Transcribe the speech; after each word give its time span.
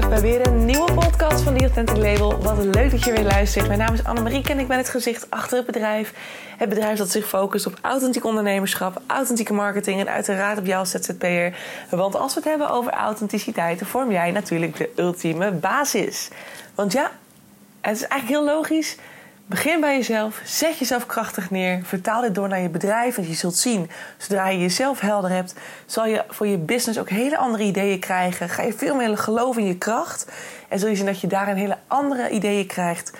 terug 0.00 0.10
bij 0.10 0.20
weer 0.20 0.46
een 0.46 0.64
nieuwe 0.64 0.92
podcast 0.92 1.42
van 1.42 1.56
The 1.56 1.60
Authentic 1.60 1.96
Label. 1.96 2.38
Wat 2.38 2.64
leuk 2.64 2.90
dat 2.90 3.04
je 3.04 3.12
weer 3.12 3.24
luistert. 3.24 3.66
Mijn 3.66 3.78
naam 3.78 3.94
is 3.94 4.04
Annemarie 4.04 4.48
en 4.48 4.58
ik 4.58 4.68
ben 4.68 4.76
het 4.76 4.88
gezicht 4.88 5.30
achter 5.30 5.56
het 5.56 5.66
bedrijf. 5.66 6.12
Het 6.56 6.68
bedrijf 6.68 6.98
dat 6.98 7.10
zich 7.10 7.28
focust 7.28 7.66
op 7.66 7.78
authentiek 7.82 8.24
ondernemerschap, 8.24 9.02
authentieke 9.06 9.52
marketing 9.52 10.00
en 10.00 10.08
uiteraard 10.08 10.58
op 10.58 10.66
jou 10.66 10.78
als 10.78 10.90
ZZP'er. 10.90 11.56
Want 11.90 12.16
als 12.16 12.34
we 12.34 12.40
het 12.40 12.48
hebben 12.48 12.70
over 12.70 12.92
authenticiteit, 12.92 13.78
dan 13.78 13.88
vorm 13.88 14.10
jij 14.10 14.30
natuurlijk 14.30 14.76
de 14.76 14.90
ultieme 14.96 15.52
basis. 15.52 16.28
Want 16.74 16.92
ja, 16.92 17.10
het 17.80 17.96
is 17.96 18.06
eigenlijk 18.06 18.40
heel 18.40 18.54
logisch. 18.54 18.96
Begin 19.48 19.80
bij 19.80 19.96
jezelf, 19.96 20.40
zet 20.44 20.78
jezelf 20.78 21.06
krachtig 21.06 21.50
neer, 21.50 21.80
vertaal 21.84 22.20
dit 22.20 22.34
door 22.34 22.48
naar 22.48 22.60
je 22.60 22.68
bedrijf. 22.68 23.18
En 23.18 23.28
je 23.28 23.34
zult 23.34 23.56
zien, 23.56 23.90
zodra 24.16 24.48
je 24.48 24.58
jezelf 24.58 25.00
helder 25.00 25.30
hebt, 25.30 25.54
zal 25.86 26.06
je 26.06 26.24
voor 26.28 26.46
je 26.46 26.58
business 26.58 26.98
ook 26.98 27.08
hele 27.08 27.36
andere 27.36 27.62
ideeën 27.62 27.98
krijgen. 27.98 28.48
Ga 28.48 28.62
je 28.62 28.72
veel 28.72 28.94
meer 28.94 29.18
geloven 29.18 29.62
in 29.62 29.68
je 29.68 29.78
kracht 29.78 30.32
en 30.68 30.78
zul 30.78 30.88
je 30.88 30.96
zien 30.96 31.06
dat 31.06 31.20
je 31.20 31.26
daarin 31.26 31.56
hele 31.56 31.78
andere 31.86 32.30
ideeën 32.30 32.66
krijgt. 32.66 33.12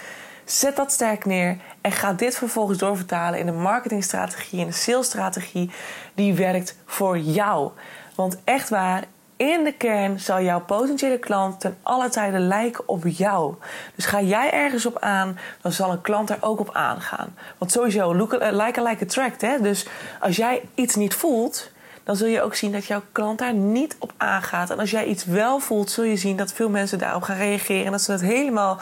Zet 0.45 0.77
dat 0.77 0.93
sterk 0.93 1.25
neer 1.25 1.57
en 1.81 1.93
ga 1.93 2.13
dit 2.13 2.37
vervolgens 2.37 2.79
doorvertalen 2.79 3.39
in 3.39 3.49
een 3.49 3.61
marketingstrategie, 3.61 4.61
in 4.61 4.67
een 4.67 4.73
salesstrategie 4.73 5.71
die 6.15 6.35
werkt 6.35 6.77
voor 6.87 7.19
jou. 7.19 7.71
Want 8.15 8.37
echt 8.45 8.69
waar, 8.69 9.05
in 9.37 9.65
de 9.65 9.73
kern 9.73 10.21
zal 10.21 10.41
jouw 10.41 10.61
potentiële 10.61 11.19
klant 11.19 11.61
ten 11.61 11.77
alle 11.83 12.09
tijde 12.09 12.39
lijken 12.39 12.89
op 12.89 13.07
jou. 13.07 13.55
Dus 13.95 14.07
ga 14.07 14.21
jij 14.21 14.53
ergens 14.53 14.87
op 14.87 14.99
aan, 14.99 15.39
dan 15.61 15.73
zal 15.73 15.93
een 15.93 16.01
klant 16.01 16.31
er 16.31 16.39
ook 16.41 16.61
op 16.61 16.71
aangaan. 16.73 17.35
Want 17.59 17.73
sowieso, 17.73 18.15
uh, 18.15 18.39
like 18.51 18.83
like 18.83 19.05
attract. 19.05 19.41
Hè? 19.41 19.61
Dus 19.61 19.87
als 20.21 20.37
jij 20.37 20.63
iets 20.75 20.95
niet 20.95 21.15
voelt, 21.15 21.71
dan 22.05 22.17
zul 22.17 22.29
je 22.29 22.43
ook 22.43 22.55
zien 22.55 22.73
dat 22.73 22.87
jouw 22.87 23.03
klant 23.13 23.39
daar 23.39 23.55
niet 23.55 23.97
op 23.99 24.13
aangaat. 24.17 24.71
En 24.71 24.79
als 24.79 24.91
jij 24.91 25.05
iets 25.05 25.25
wel 25.25 25.59
voelt, 25.59 25.91
zul 25.91 26.05
je 26.05 26.17
zien 26.17 26.37
dat 26.37 26.53
veel 26.53 26.71
mensen 26.71 26.99
daarop 26.99 27.23
gaan 27.23 27.37
reageren. 27.37 27.85
En 27.85 27.93
dat 27.93 28.03
ze 28.03 28.13
het 28.13 28.21
helemaal, 28.21 28.81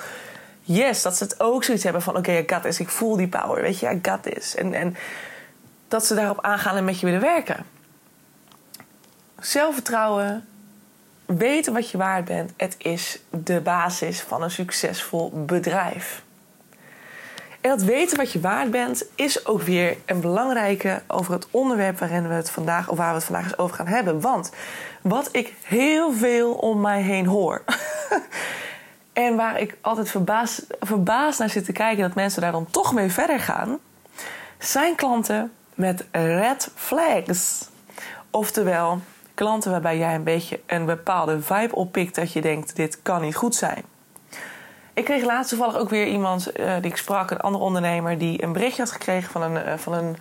yes, 0.60 1.02
dat 1.02 1.16
ze 1.16 1.24
het 1.24 1.40
ook 1.40 1.64
zoiets 1.64 1.84
hebben 1.84 2.02
van... 2.02 2.16
oké, 2.16 2.32
I 2.32 2.44
got 2.46 2.62
this, 2.62 2.80
ik 2.80 2.88
voel 2.88 3.16
die 3.16 3.28
power, 3.28 3.62
weet 3.62 3.78
je, 3.78 3.90
I 3.90 3.98
got 4.02 4.22
this. 4.22 4.54
En, 4.54 4.74
en 4.74 4.96
dat 5.88 6.06
ze 6.06 6.14
daarop 6.14 6.38
aangaan 6.40 6.76
en 6.76 6.84
met 6.84 7.00
je 7.00 7.06
willen 7.06 7.20
werken 7.20 7.73
zelfvertrouwen, 9.46 10.46
weten 11.26 11.72
wat 11.72 11.90
je 11.90 11.98
waard 11.98 12.24
bent, 12.24 12.52
het 12.56 12.74
is 12.78 13.18
de 13.30 13.60
basis 13.60 14.20
van 14.20 14.42
een 14.42 14.50
succesvol 14.50 15.44
bedrijf. 15.46 16.22
En 17.60 17.70
dat 17.70 17.82
weten 17.82 18.16
wat 18.16 18.32
je 18.32 18.40
waard 18.40 18.70
bent 18.70 19.04
is 19.14 19.46
ook 19.46 19.62
weer 19.62 19.96
een 20.06 20.20
belangrijke 20.20 21.02
over 21.06 21.32
het 21.32 21.46
onderwerp 21.50 21.98
waarin 21.98 22.28
we 22.28 22.34
het 22.34 22.50
vandaag, 22.50 22.88
of 22.88 22.96
waar 22.96 23.08
we 23.08 23.14
het 23.14 23.24
vandaag 23.24 23.44
eens 23.44 23.58
over 23.58 23.76
gaan 23.76 23.86
hebben. 23.86 24.20
Want 24.20 24.50
wat 25.02 25.28
ik 25.32 25.54
heel 25.62 26.12
veel 26.12 26.52
om 26.52 26.80
mij 26.80 27.02
heen 27.02 27.26
hoor. 27.26 27.64
en 29.12 29.36
waar 29.36 29.60
ik 29.60 29.76
altijd 29.80 30.10
verbaasd, 30.10 30.66
verbaasd 30.80 31.38
naar 31.38 31.50
zit 31.50 31.64
te 31.64 31.72
kijken 31.72 32.02
dat 32.02 32.14
mensen 32.14 32.42
daar 32.42 32.52
dan 32.52 32.70
toch 32.70 32.92
mee 32.94 33.10
verder 33.10 33.40
gaan, 33.40 33.78
zijn 34.58 34.94
klanten 34.94 35.52
met 35.74 36.04
red 36.12 36.70
flags. 36.74 37.68
Oftewel, 38.30 39.00
klanten 39.34 39.70
waarbij 39.70 39.98
jij 39.98 40.14
een 40.14 40.24
beetje 40.24 40.60
een 40.66 40.84
bepaalde 40.84 41.40
vibe 41.40 41.74
oppikt 41.74 42.14
dat 42.14 42.32
je 42.32 42.40
denkt: 42.40 42.76
dit 42.76 43.02
kan 43.02 43.22
niet 43.22 43.36
goed 43.36 43.54
zijn. 43.54 43.84
Ik 44.94 45.04
kreeg 45.04 45.24
laatst 45.24 45.48
toevallig 45.48 45.76
ook 45.76 45.88
weer 45.88 46.06
iemand 46.06 46.60
uh, 46.60 46.74
die 46.80 46.90
ik 46.90 46.96
sprak, 46.96 47.30
een 47.30 47.40
andere 47.40 47.64
ondernemer, 47.64 48.18
die 48.18 48.42
een 48.42 48.52
berichtje 48.52 48.82
had 48.82 48.92
gekregen 48.92 49.30
van 49.30 49.42
een, 49.42 49.66
uh, 49.66 49.74
van 49.76 49.92
een 49.92 50.16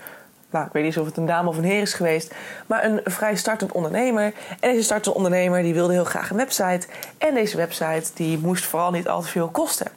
nou, 0.54 0.66
ik 0.66 0.72
weet 0.72 0.84
niet 0.84 1.00
of 1.00 1.06
het 1.06 1.18
een 1.18 1.26
dame 1.26 1.50
of 1.50 1.58
een 1.58 1.64
heer 1.64 1.82
is 1.82 1.94
geweest, 1.94 2.34
maar 2.68 2.84
een 2.84 3.02
vrij 3.04 3.36
startend 3.36 3.72
ondernemer. 3.72 4.24
En 4.60 4.72
deze 4.72 4.84
startende 4.84 5.18
ondernemer 5.18 5.62
die 5.62 5.74
wilde 5.74 5.94
heel 5.94 6.04
graag 6.04 6.30
een 6.30 6.38
website. 6.38 6.88
En 7.18 7.34
deze 7.34 7.58
website 7.58 8.12
die 8.14 8.38
moest 8.38 8.66
vooral 8.66 8.92
niet 8.92 9.08
al 9.08 9.22
te 9.22 9.28
veel 9.28 9.48
kosten. 9.50 9.88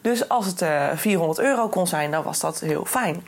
Dus 0.00 0.28
als 0.28 0.46
het 0.46 0.62
uh, 0.62 0.90
eh, 0.90 0.98
400 0.98 1.38
euro 1.38 1.68
kon 1.68 1.86
zijn, 1.86 2.10
dan 2.10 2.22
was 2.22 2.40
dat 2.40 2.60
heel 2.60 2.84
fijn. 2.84 3.26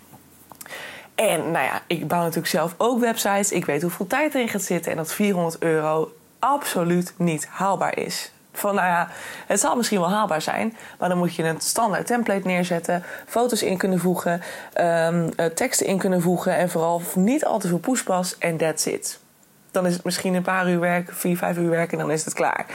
En 1.16 1.50
nou 1.50 1.64
ja, 1.64 1.82
ik 1.86 2.08
bouw 2.08 2.20
natuurlijk 2.20 2.46
zelf 2.46 2.74
ook 2.76 3.00
websites. 3.00 3.52
Ik 3.52 3.64
weet 3.64 3.82
hoeveel 3.82 4.06
tijd 4.06 4.34
erin 4.34 4.48
gaat 4.48 4.62
zitten. 4.62 4.90
En 4.90 4.96
dat 4.96 5.12
400 5.12 5.62
euro 5.62 6.12
absoluut 6.38 7.14
niet 7.16 7.46
haalbaar 7.46 7.98
is. 7.98 8.30
Van 8.52 8.74
nou 8.74 8.86
ja, 8.86 9.08
het 9.46 9.60
zal 9.60 9.76
misschien 9.76 10.00
wel 10.00 10.10
haalbaar 10.10 10.42
zijn, 10.42 10.76
maar 10.98 11.08
dan 11.08 11.18
moet 11.18 11.34
je 11.34 11.42
een 11.42 11.60
standaard 11.60 12.06
template 12.06 12.46
neerzetten, 12.46 13.04
foto's 13.26 13.62
in 13.62 13.76
kunnen 13.76 13.98
voegen, 13.98 14.42
um, 14.80 15.34
teksten 15.54 15.86
in 15.86 15.98
kunnen 15.98 16.22
voegen 16.22 16.56
en 16.56 16.70
vooral 16.70 17.02
niet 17.14 17.44
al 17.44 17.58
te 17.58 17.68
veel 17.68 17.78
poespas 17.78 18.38
en 18.38 18.56
that's 18.56 18.86
it. 18.86 19.18
Dan 19.70 19.86
is 19.86 19.94
het 19.94 20.04
misschien 20.04 20.34
een 20.34 20.42
paar 20.42 20.70
uur 20.70 20.80
werk, 20.80 21.12
vier, 21.12 21.36
vijf 21.36 21.56
uur 21.56 21.70
werken 21.70 21.98
en 21.98 22.04
dan 22.04 22.14
is 22.14 22.24
het 22.24 22.34
klaar. 22.34 22.66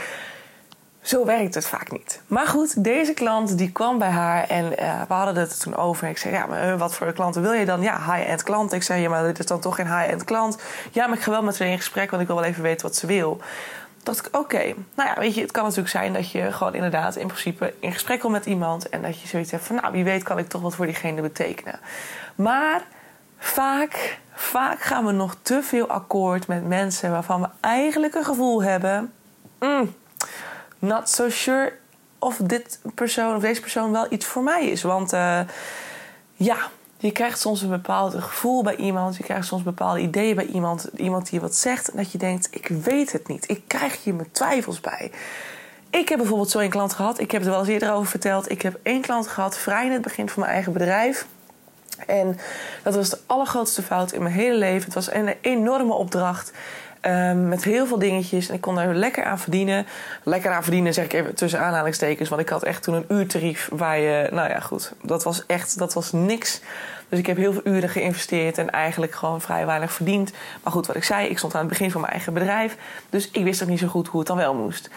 Zo 1.02 1.24
werkt 1.24 1.54
het 1.54 1.66
vaak 1.66 1.90
niet. 1.90 2.20
Maar 2.26 2.46
goed, 2.46 2.84
deze 2.84 3.14
klant 3.14 3.58
die 3.58 3.72
kwam 3.72 3.98
bij 3.98 4.08
haar 4.08 4.48
en 4.48 4.64
uh, 4.64 5.02
we 5.08 5.14
hadden 5.14 5.36
het 5.36 5.60
toen 5.60 5.76
over. 5.76 6.08
Ik 6.08 6.18
zei, 6.18 6.34
ja, 6.34 6.46
maar 6.46 6.72
uh, 6.72 6.78
wat 6.78 6.94
voor 6.94 7.12
klanten 7.12 7.42
wil 7.42 7.52
je 7.52 7.64
dan? 7.64 7.82
Ja, 7.82 8.14
high-end 8.14 8.42
klant. 8.42 8.72
Ik 8.72 8.82
zei, 8.82 9.02
ja, 9.02 9.08
maar 9.08 9.24
dit 9.24 9.38
is 9.38 9.46
dan 9.46 9.60
toch 9.60 9.74
geen 9.74 9.98
high-end 9.98 10.24
klant? 10.24 10.58
Ja, 10.90 11.06
maar 11.06 11.16
ik 11.16 11.22
ga 11.22 11.30
wel 11.30 11.42
met 11.42 11.58
haar 11.58 11.68
in 11.68 11.76
gesprek, 11.76 12.10
want 12.10 12.22
ik 12.22 12.28
wil 12.28 12.36
wel 12.36 12.44
even 12.44 12.62
weten 12.62 12.86
wat 12.86 12.96
ze 12.96 13.06
wil. 13.06 13.40
dacht 14.02 14.26
ik, 14.26 14.36
oké. 14.36 14.74
Nou 14.94 15.08
ja, 15.08 15.14
weet 15.18 15.34
je, 15.34 15.40
het 15.40 15.50
kan 15.50 15.62
natuurlijk 15.62 15.90
zijn 15.90 16.12
dat 16.12 16.30
je 16.30 16.52
gewoon 16.52 16.74
inderdaad 16.74 17.16
in 17.16 17.26
principe 17.26 17.74
in 17.80 17.92
gesprek 17.92 18.22
wil 18.22 18.30
met 18.30 18.46
iemand. 18.46 18.88
En 18.88 19.02
dat 19.02 19.20
je 19.20 19.28
zoiets 19.28 19.50
hebt 19.50 19.64
van, 19.64 19.76
nou, 19.76 19.92
wie 19.92 20.04
weet 20.04 20.22
kan 20.22 20.38
ik 20.38 20.48
toch 20.48 20.62
wat 20.62 20.74
voor 20.74 20.86
diegene 20.86 21.22
betekenen. 21.22 21.80
Maar 22.34 22.82
vaak, 23.38 24.18
vaak 24.34 24.80
gaan 24.80 25.04
we 25.04 25.12
nog 25.12 25.36
te 25.42 25.62
veel 25.62 25.86
akkoord 25.86 26.46
met 26.46 26.66
mensen 26.68 27.10
waarvan 27.10 27.40
we 27.40 27.48
eigenlijk 27.60 28.14
een 28.14 28.24
gevoel 28.24 28.62
hebben... 28.62 29.12
Mm, 29.60 29.94
not 30.82 31.08
so 31.08 31.30
sure 31.30 31.72
of 32.18 32.36
dit 32.36 32.80
persoon 32.94 33.34
of 33.36 33.42
deze 33.42 33.60
persoon 33.60 33.92
wel 33.92 34.06
iets 34.08 34.26
voor 34.26 34.42
mij 34.42 34.66
is. 34.66 34.82
Want 34.82 35.12
uh, 35.12 35.40
ja, 36.34 36.56
je 36.96 37.12
krijgt 37.12 37.40
soms 37.40 37.62
een 37.62 37.68
bepaald 37.68 38.14
gevoel 38.14 38.62
bij 38.62 38.76
iemand. 38.76 39.16
Je 39.16 39.22
krijgt 39.22 39.46
soms 39.46 39.62
bepaalde 39.62 40.00
ideeën 40.00 40.36
bij 40.36 40.46
iemand. 40.46 40.88
Iemand 40.96 41.30
die 41.30 41.40
wat 41.40 41.54
zegt. 41.54 41.90
En 41.90 41.96
dat 41.96 42.12
je 42.12 42.18
denkt, 42.18 42.48
ik 42.50 42.68
weet 42.68 43.12
het 43.12 43.28
niet. 43.28 43.50
Ik 43.50 43.62
krijg 43.66 44.04
hier 44.04 44.14
mijn 44.14 44.30
twijfels 44.32 44.80
bij. 44.80 45.10
Ik 45.90 46.08
heb 46.08 46.18
bijvoorbeeld 46.18 46.50
zo 46.50 46.58
een 46.58 46.70
klant 46.70 46.92
gehad. 46.92 47.20
Ik 47.20 47.30
heb 47.30 47.42
er 47.42 47.50
wel 47.50 47.58
eens 47.58 47.68
eerder 47.68 47.92
over 47.92 48.10
verteld. 48.10 48.50
Ik 48.50 48.62
heb 48.62 48.78
één 48.82 49.00
klant 49.00 49.26
gehad, 49.26 49.58
vrij 49.58 49.86
in 49.86 49.92
het 49.92 50.02
begin 50.02 50.28
van 50.28 50.40
mijn 50.40 50.54
eigen 50.54 50.72
bedrijf. 50.72 51.26
En 52.06 52.38
dat 52.82 52.94
was 52.94 53.10
de 53.10 53.18
allergrootste 53.26 53.82
fout 53.82 54.12
in 54.12 54.22
mijn 54.22 54.34
hele 54.34 54.56
leven. 54.56 54.84
Het 54.84 54.94
was 54.94 55.12
een 55.12 55.34
enorme 55.40 55.92
opdracht. 55.92 56.52
Um, 57.06 57.48
met 57.48 57.64
heel 57.64 57.86
veel 57.86 57.98
dingetjes. 57.98 58.48
En 58.48 58.54
ik 58.54 58.60
kon 58.60 58.78
er 58.78 58.94
lekker 58.94 59.24
aan 59.24 59.38
verdienen. 59.38 59.86
Lekker 60.22 60.50
aan 60.50 60.62
verdienen 60.62 60.94
zeg 60.94 61.04
ik 61.04 61.12
even 61.12 61.34
tussen 61.34 61.60
aanhalingstekens. 61.60 62.28
Want 62.28 62.40
ik 62.40 62.48
had 62.48 62.62
echt 62.62 62.82
toen 62.82 62.94
een 62.94 63.04
uurtarief 63.08 63.68
waar 63.72 63.98
je... 63.98 64.28
Nou 64.32 64.48
ja, 64.48 64.60
goed. 64.60 64.92
Dat 65.02 65.22
was 65.22 65.46
echt... 65.46 65.78
Dat 65.78 65.92
was 65.92 66.12
niks. 66.12 66.60
Dus 67.08 67.18
ik 67.18 67.26
heb 67.26 67.36
heel 67.36 67.52
veel 67.52 67.62
uren 67.64 67.88
geïnvesteerd. 67.88 68.58
En 68.58 68.70
eigenlijk 68.70 69.14
gewoon 69.14 69.40
vrij 69.40 69.66
weinig 69.66 69.92
verdiend. 69.92 70.32
Maar 70.62 70.72
goed, 70.72 70.86
wat 70.86 70.96
ik 70.96 71.04
zei. 71.04 71.28
Ik 71.28 71.38
stond 71.38 71.54
aan 71.54 71.60
het 71.60 71.68
begin 71.68 71.90
van 71.90 72.00
mijn 72.00 72.12
eigen 72.12 72.32
bedrijf. 72.32 72.76
Dus 73.10 73.30
ik 73.30 73.44
wist 73.44 73.62
ook 73.62 73.68
niet 73.68 73.78
zo 73.78 73.86
goed 73.86 74.08
hoe 74.08 74.18
het 74.18 74.28
dan 74.28 74.36
wel 74.36 74.54
moest. 74.54 74.90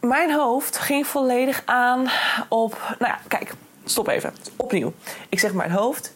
Mijn 0.00 0.32
hoofd 0.32 0.78
ging 0.78 1.06
volledig 1.06 1.62
aan 1.64 2.08
op... 2.48 2.94
Nou 2.98 3.12
ja, 3.12 3.18
kijk. 3.28 3.52
Stop 3.84 4.08
even. 4.08 4.34
Opnieuw. 4.56 4.92
Ik 5.28 5.38
zeg 5.38 5.52
mijn 5.52 5.70
hoofd 5.70 6.14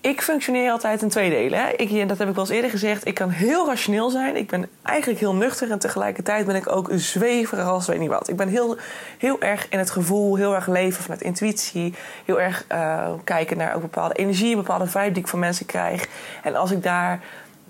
ik 0.00 0.22
functioneer 0.22 0.70
altijd 0.70 1.02
in 1.02 1.08
twee 1.08 1.30
delen. 1.30 1.58
Hè. 1.58 1.68
Ik, 1.68 2.08
dat 2.08 2.18
heb 2.18 2.28
ik 2.28 2.34
wel 2.34 2.44
eens 2.44 2.54
eerder 2.54 2.70
gezegd. 2.70 3.06
Ik 3.06 3.14
kan 3.14 3.30
heel 3.30 3.66
rationeel 3.66 4.10
zijn. 4.10 4.36
Ik 4.36 4.46
ben 4.46 4.68
eigenlijk 4.82 5.20
heel 5.20 5.34
nuchter. 5.34 5.70
En 5.70 5.78
tegelijkertijd 5.78 6.46
ben 6.46 6.54
ik 6.54 6.72
ook 6.72 6.90
zweverig 6.94 7.66
als 7.66 7.86
weet 7.86 7.98
niet 7.98 8.08
wat. 8.08 8.28
Ik 8.28 8.36
ben 8.36 8.48
heel, 8.48 8.76
heel 9.18 9.40
erg 9.40 9.66
in 9.68 9.78
het 9.78 9.90
gevoel. 9.90 10.36
Heel 10.36 10.54
erg 10.54 10.66
leven 10.66 11.02
vanuit 11.02 11.22
intuïtie. 11.22 11.94
Heel 12.24 12.40
erg 12.40 12.64
uh, 12.72 13.08
kijken 13.24 13.56
naar 13.56 13.74
ook 13.74 13.80
bepaalde 13.80 14.14
energie. 14.14 14.56
Bepaalde 14.56 14.86
vibe 14.86 15.12
die 15.12 15.22
ik 15.22 15.28
van 15.28 15.38
mensen 15.38 15.66
krijg. 15.66 16.08
En 16.42 16.56
als 16.56 16.70
ik 16.70 16.82
daar 16.82 17.20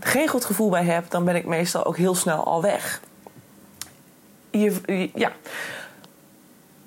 geen 0.00 0.28
goed 0.28 0.44
gevoel 0.44 0.70
bij 0.70 0.84
heb... 0.84 1.10
dan 1.10 1.24
ben 1.24 1.36
ik 1.36 1.46
meestal 1.46 1.84
ook 1.84 1.96
heel 1.96 2.14
snel 2.14 2.44
al 2.44 2.62
weg. 2.62 3.00
Je, 4.50 5.10
ja 5.14 5.32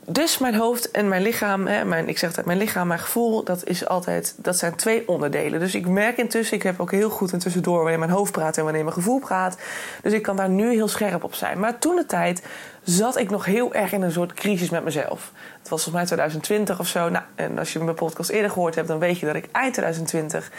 dus 0.05 0.37
mijn 0.37 0.55
hoofd 0.55 0.91
en 0.91 1.07
mijn 1.07 1.21
lichaam, 1.21 1.67
hè, 1.67 1.85
mijn, 1.85 2.07
ik 2.07 2.17
zeg 2.17 2.29
altijd 2.29 2.45
mijn 2.45 2.57
lichaam, 2.57 2.87
mijn 2.87 2.99
gevoel, 2.99 3.43
dat, 3.43 3.65
is 3.65 3.87
altijd, 3.87 4.35
dat 4.37 4.57
zijn 4.57 4.75
twee 4.75 5.07
onderdelen. 5.07 5.59
Dus 5.59 5.75
ik 5.75 5.87
merk 5.87 6.17
intussen, 6.17 6.57
ik 6.57 6.63
heb 6.63 6.79
ook 6.79 6.91
heel 6.91 7.09
goed 7.09 7.33
intussen 7.33 7.63
door 7.63 7.77
wanneer 7.77 7.99
mijn 7.99 8.11
hoofd 8.11 8.31
praat 8.31 8.57
en 8.57 8.63
wanneer 8.63 8.83
mijn 8.83 8.95
gevoel 8.95 9.19
praat. 9.19 9.57
Dus 10.01 10.13
ik 10.13 10.21
kan 10.21 10.35
daar 10.35 10.49
nu 10.49 10.71
heel 10.71 10.87
scherp 10.87 11.23
op 11.23 11.33
zijn. 11.33 11.59
Maar 11.59 11.79
toen 11.79 11.95
de 11.95 12.05
tijd 12.05 12.43
zat 12.83 13.17
ik 13.17 13.29
nog 13.29 13.45
heel 13.45 13.73
erg 13.73 13.91
in 13.91 14.01
een 14.01 14.11
soort 14.11 14.33
crisis 14.33 14.69
met 14.69 14.83
mezelf. 14.83 15.31
Het 15.59 15.69
was 15.69 15.83
volgens 15.83 15.95
mij 15.95 16.05
2020 16.05 16.79
of 16.79 16.87
zo. 16.87 17.09
Nou, 17.09 17.23
en 17.35 17.59
als 17.59 17.73
je 17.73 17.79
mijn 17.79 17.95
podcast 17.95 18.29
eerder 18.29 18.51
gehoord 18.51 18.75
hebt, 18.75 18.87
dan 18.87 18.99
weet 18.99 19.19
je 19.19 19.25
dat 19.25 19.35
ik 19.35 19.47
eind 19.51 19.73
2020 19.73 20.51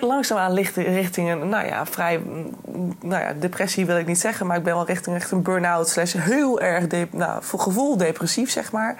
langzaamaan 0.00 0.54
richting 0.74 1.30
een, 1.30 1.48
nou 1.48 1.66
ja, 1.66 1.86
vrij, 1.86 2.18
mm, 2.18 2.96
nou 3.00 3.22
ja, 3.22 3.32
depressie 3.32 3.86
wil 3.86 3.96
ik 3.96 4.06
niet 4.06 4.20
zeggen, 4.20 4.46
maar 4.46 4.56
ik 4.56 4.62
ben 4.62 4.74
wel 4.74 4.86
richting 4.86 5.16
echt 5.16 5.30
een 5.30 5.42
burn-out, 5.42 5.88
slash 5.88 6.12
heel 6.18 6.60
erg, 6.60 6.86
nou, 7.10 7.42
voor 7.42 7.60
gevoel 7.60 7.96
depressief, 7.96 8.50
zeg 8.50 8.72
maar. 8.72 8.96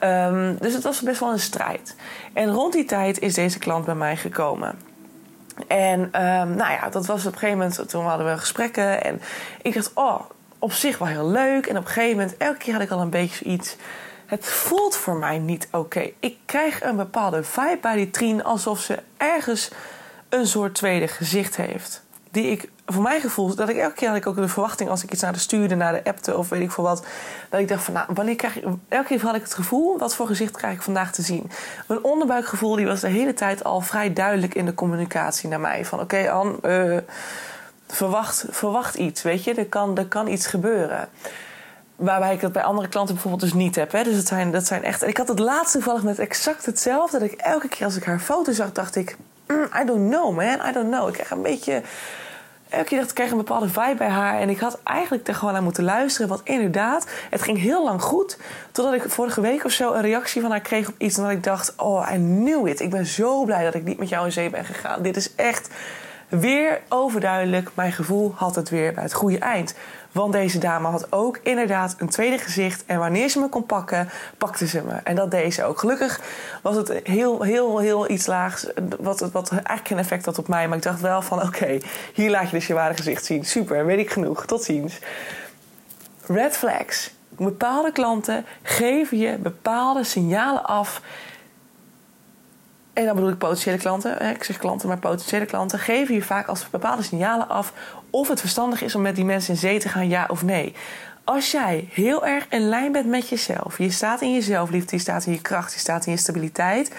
Um, 0.00 0.56
dus 0.60 0.74
het 0.74 0.82
was 0.82 1.00
best 1.00 1.20
wel 1.20 1.32
een 1.32 1.38
strijd. 1.38 1.94
En 2.32 2.52
rond 2.52 2.72
die 2.72 2.84
tijd 2.84 3.18
is 3.18 3.34
deze 3.34 3.58
klant 3.58 3.84
bij 3.84 3.94
mij 3.94 4.16
gekomen. 4.16 4.78
En 5.68 6.00
um, 6.00 6.54
nou 6.56 6.72
ja, 6.72 6.88
dat 6.90 7.06
was 7.06 7.26
op 7.26 7.32
een 7.32 7.38
gegeven 7.38 7.58
moment, 7.58 7.88
toen 7.88 8.04
hadden 8.04 8.26
we 8.26 8.38
gesprekken 8.38 9.04
en 9.04 9.20
ik 9.62 9.74
dacht, 9.74 9.90
oh, 9.94 10.20
op 10.58 10.72
zich 10.72 10.98
wel 10.98 11.08
heel 11.08 11.30
leuk. 11.30 11.66
En 11.66 11.76
op 11.76 11.84
een 11.84 11.90
gegeven 11.90 12.16
moment, 12.16 12.36
elke 12.36 12.58
keer 12.58 12.72
had 12.72 12.82
ik 12.82 12.90
al 12.90 13.00
een 13.00 13.10
beetje 13.10 13.44
zoiets. 13.44 13.76
Het 14.26 14.46
voelt 14.46 14.96
voor 14.96 15.16
mij 15.16 15.38
niet 15.38 15.68
oké. 15.70 16.10
Ik 16.20 16.36
krijg 16.44 16.82
een 16.82 16.96
bepaalde 16.96 17.42
vibe 17.42 17.78
bij 17.80 17.94
die 17.94 18.10
Trien 18.10 18.44
alsof 18.44 18.80
ze 18.80 18.98
ergens 19.16 19.70
een 20.28 20.46
soort 20.46 20.74
tweede 20.74 21.08
gezicht 21.08 21.56
heeft. 21.56 22.04
Die 22.30 22.50
ik, 22.50 22.70
voor 22.86 23.02
mijn 23.02 23.20
gevoel, 23.20 23.54
dat 23.54 23.68
ik 23.68 23.76
elke 23.76 23.94
keer 23.94 24.08
had 24.08 24.16
ik 24.16 24.26
ook 24.26 24.36
de 24.36 24.48
verwachting 24.48 24.90
als 24.90 25.02
ik 25.02 25.12
iets 25.12 25.22
naar 25.22 25.32
de 25.32 25.38
stuurde, 25.38 25.74
naar 25.74 25.92
de 25.92 26.04
appte 26.04 26.36
of 26.36 26.48
weet 26.48 26.62
ik 26.62 26.70
veel 26.70 26.84
wat. 26.84 27.04
Dat 27.50 27.60
ik 27.60 27.68
dacht 27.68 27.84
van, 27.84 27.94
nou, 27.94 28.06
wanneer 28.14 28.36
krijg 28.36 28.56
ik, 28.56 28.64
elke 28.88 29.06
keer 29.06 29.22
had 29.22 29.34
ik 29.34 29.42
het 29.42 29.54
gevoel, 29.54 29.98
wat 29.98 30.14
voor 30.14 30.26
gezicht 30.26 30.56
krijg 30.56 30.74
ik 30.74 30.82
vandaag 30.82 31.12
te 31.12 31.22
zien? 31.22 31.50
Mijn 31.88 32.04
onderbuikgevoel 32.04 32.76
die 32.76 32.86
was 32.86 33.00
de 33.00 33.08
hele 33.08 33.34
tijd 33.34 33.64
al 33.64 33.80
vrij 33.80 34.12
duidelijk 34.12 34.54
in 34.54 34.66
de 34.66 34.74
communicatie 34.74 35.48
naar 35.48 35.60
mij. 35.60 35.84
Van 35.84 36.00
oké, 36.00 36.30
okay, 36.30 36.94
uh, 36.94 36.98
verwacht, 37.86 38.44
verwacht 38.50 38.94
iets, 38.94 39.22
weet 39.22 39.44
je, 39.44 39.54
er 39.54 39.66
kan, 39.66 39.98
er 39.98 40.06
kan 40.06 40.28
iets 40.28 40.46
gebeuren. 40.46 41.08
Waarbij 41.96 42.34
ik 42.34 42.40
dat 42.40 42.52
bij 42.52 42.62
andere 42.62 42.88
klanten 42.88 43.14
bijvoorbeeld 43.14 43.42
dus 43.42 43.60
niet 43.60 43.74
heb. 43.74 43.92
Hè. 43.92 44.02
Dus 44.02 44.14
dat 44.14 44.26
zijn, 44.26 44.52
dat 44.52 44.66
zijn 44.66 44.84
echt. 44.84 45.02
Ik 45.02 45.16
had 45.16 45.28
het 45.28 45.38
laatste 45.38 45.78
toevallig 45.78 46.02
met 46.02 46.18
exact 46.18 46.66
hetzelfde. 46.66 47.18
Dat 47.18 47.30
ik 47.30 47.40
elke 47.40 47.68
keer 47.68 47.84
als 47.84 47.96
ik 47.96 48.04
haar 48.04 48.20
foto 48.20 48.52
zag, 48.52 48.72
dacht 48.72 48.96
ik. 48.96 49.16
Mm, 49.46 49.68
I 49.80 49.84
don't 49.84 50.08
know, 50.08 50.36
man. 50.36 50.68
I 50.68 50.72
don't 50.72 50.90
know. 50.90 51.08
Ik 51.08 51.14
krijg 51.14 51.30
een 51.30 51.42
beetje. 51.42 51.82
Keer 52.68 52.98
dacht 52.98 53.08
ik, 53.10 53.14
kreeg 53.14 53.30
een 53.30 53.36
bepaalde 53.36 53.68
vibe 53.68 53.94
bij 53.98 54.08
haar. 54.08 54.40
En 54.40 54.48
ik 54.48 54.58
had 54.58 54.80
eigenlijk 54.82 55.28
er 55.28 55.34
gewoon 55.34 55.54
aan 55.54 55.64
moeten 55.64 55.84
luisteren. 55.84 56.28
Want 56.28 56.40
inderdaad, 56.44 57.06
het 57.30 57.42
ging 57.42 57.58
heel 57.58 57.84
lang 57.84 58.02
goed. 58.02 58.38
Totdat 58.72 58.94
ik 58.94 59.10
vorige 59.10 59.40
week 59.40 59.64
of 59.64 59.70
zo 59.70 59.92
een 59.92 60.00
reactie 60.00 60.40
van 60.40 60.50
haar 60.50 60.60
kreeg 60.60 60.88
op 60.88 60.94
iets. 60.98 61.16
En 61.16 61.22
dat 61.22 61.32
ik 61.32 61.42
dacht, 61.42 61.72
oh, 61.76 62.10
I 62.12 62.16
knew 62.16 62.66
it. 62.66 62.80
Ik 62.80 62.90
ben 62.90 63.06
zo 63.06 63.44
blij 63.44 63.64
dat 63.64 63.74
ik 63.74 63.84
niet 63.84 63.98
met 63.98 64.08
jou 64.08 64.26
in 64.26 64.32
zee 64.32 64.50
ben 64.50 64.64
gegaan. 64.64 65.02
Dit 65.02 65.16
is 65.16 65.34
echt 65.34 65.70
weer 66.28 66.80
overduidelijk. 66.88 67.70
Mijn 67.74 67.92
gevoel 67.92 68.32
had 68.36 68.54
het 68.54 68.68
weer 68.68 68.92
bij 68.94 69.02
het 69.02 69.14
goede 69.14 69.38
eind. 69.38 69.74
Want 70.16 70.32
deze 70.32 70.58
dame 70.58 70.88
had 70.88 71.12
ook 71.12 71.38
inderdaad 71.42 71.94
een 71.98 72.08
tweede 72.08 72.38
gezicht. 72.38 72.84
En 72.86 72.98
wanneer 72.98 73.28
ze 73.28 73.38
me 73.38 73.48
kon 73.48 73.66
pakken, 73.66 74.08
pakte 74.38 74.66
ze 74.66 74.82
me. 74.82 74.92
En 74.92 75.16
dat 75.16 75.30
deed 75.30 75.54
ze 75.54 75.64
ook. 75.64 75.78
Gelukkig 75.78 76.20
was 76.62 76.76
het 76.76 77.00
heel, 77.02 77.42
heel, 77.42 77.78
heel 77.78 78.10
iets 78.10 78.26
laags. 78.26 78.66
Wat, 79.00 79.20
wat 79.20 79.50
eigenlijk 79.50 79.86
geen 79.86 79.98
effect 79.98 80.24
had 80.24 80.38
op 80.38 80.48
mij. 80.48 80.68
Maar 80.68 80.76
ik 80.76 80.82
dacht 80.82 81.00
wel 81.00 81.22
van 81.22 81.42
oké, 81.42 81.78
hier 82.14 82.30
laat 82.30 82.50
je 82.50 82.56
dus 82.56 82.66
je 82.66 82.74
ware 82.74 82.94
gezicht 82.94 83.24
zien. 83.24 83.44
Super, 83.44 83.86
weet 83.86 83.98
ik 83.98 84.10
genoeg. 84.10 84.46
Tot 84.46 84.62
ziens. 84.62 84.98
Red 86.26 86.56
flags. 86.56 87.10
Bepaalde 87.28 87.92
klanten 87.92 88.44
geven 88.62 89.18
je 89.18 89.36
bepaalde 89.38 90.04
signalen 90.04 90.64
af 90.64 91.00
en 92.96 93.04
dan 93.04 93.14
bedoel 93.14 93.30
ik 93.30 93.38
potentiële 93.38 93.76
klanten. 93.76 94.30
Ik 94.30 94.44
zeg 94.44 94.56
klanten, 94.56 94.88
maar 94.88 94.98
potentiële 94.98 95.46
klanten 95.46 95.78
geven 95.78 96.14
je 96.14 96.22
vaak 96.22 96.46
als 96.46 96.70
bepaalde 96.70 97.02
signalen 97.02 97.48
af 97.48 97.72
of 98.10 98.28
het 98.28 98.40
verstandig 98.40 98.82
is 98.82 98.94
om 98.94 99.02
met 99.02 99.16
die 99.16 99.24
mensen 99.24 99.52
in 99.52 99.60
zee 99.60 99.78
te 99.78 99.88
gaan, 99.88 100.08
ja 100.08 100.26
of 100.28 100.42
nee. 100.42 100.74
Als 101.24 101.50
jij 101.50 101.88
heel 101.92 102.26
erg 102.26 102.46
in 102.48 102.68
lijn 102.68 102.92
bent 102.92 103.06
met 103.06 103.28
jezelf, 103.28 103.78
je 103.78 103.90
staat 103.90 104.20
in 104.20 104.32
je 104.32 104.42
zelfliefde, 104.42 104.96
je 104.96 105.02
staat 105.02 105.26
in 105.26 105.32
je 105.32 105.40
kracht, 105.40 105.72
je 105.72 105.78
staat 105.78 106.06
in 106.06 106.12
je 106.12 106.18
stabiliteit, 106.18 106.94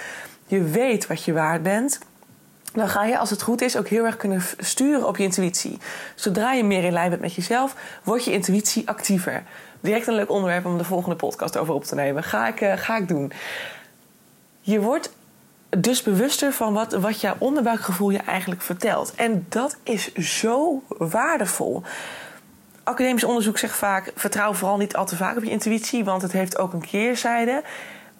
je 0.45 0.63
weet 0.63 1.07
wat 1.07 1.23
je 1.23 1.33
waard 1.33 1.63
bent, 1.63 1.99
dan 2.73 2.89
ga 2.89 3.03
je, 3.03 3.17
als 3.17 3.29
het 3.29 3.41
goed 3.41 3.61
is, 3.61 3.77
ook 3.77 3.87
heel 3.87 4.05
erg 4.05 4.17
kunnen 4.17 4.41
sturen 4.57 5.07
op 5.07 5.17
je 5.17 5.23
intuïtie. 5.23 5.77
Zodra 6.15 6.53
je 6.53 6.63
meer 6.63 6.83
in 6.83 6.93
lijn 6.93 7.09
bent 7.09 7.21
met 7.21 7.33
jezelf, 7.33 7.75
wordt 8.03 8.23
je 8.23 8.31
intuïtie 8.31 8.89
actiever. 8.89 9.43
Direct 9.79 10.07
een 10.07 10.15
leuk 10.15 10.29
onderwerp 10.29 10.65
om 10.65 10.77
de 10.77 10.83
volgende 10.83 11.15
podcast 11.15 11.57
over 11.57 11.73
op 11.73 11.83
te 11.83 11.95
nemen. 11.95 12.23
Ga 12.23 12.47
ik, 12.47 12.61
uh, 12.61 12.73
ga 12.75 12.97
ik 12.97 13.07
doen. 13.07 13.31
Je 14.61 14.79
wordt 14.79 15.09
dus 15.81 16.01
bewuster 16.01 16.53
van 16.53 16.73
wat, 16.73 16.93
wat 16.93 17.21
jouw 17.21 17.35
onderbuikgevoel 17.37 18.09
je 18.09 18.17
eigenlijk 18.17 18.61
vertelt. 18.61 19.13
En 19.15 19.45
dat 19.49 19.77
is 19.83 20.13
zo 20.13 20.83
waardevol. 20.87 21.83
Academisch 22.83 23.23
onderzoek 23.23 23.57
zegt 23.57 23.75
vaak: 23.75 24.11
vertrouw 24.15 24.53
vooral 24.53 24.77
niet 24.77 24.95
al 24.95 25.05
te 25.05 25.15
vaak 25.15 25.37
op 25.37 25.43
je 25.43 25.49
intuïtie, 25.49 26.03
want 26.03 26.21
het 26.21 26.31
heeft 26.31 26.57
ook 26.57 26.73
een 26.73 26.87
keerzijde. 26.87 27.63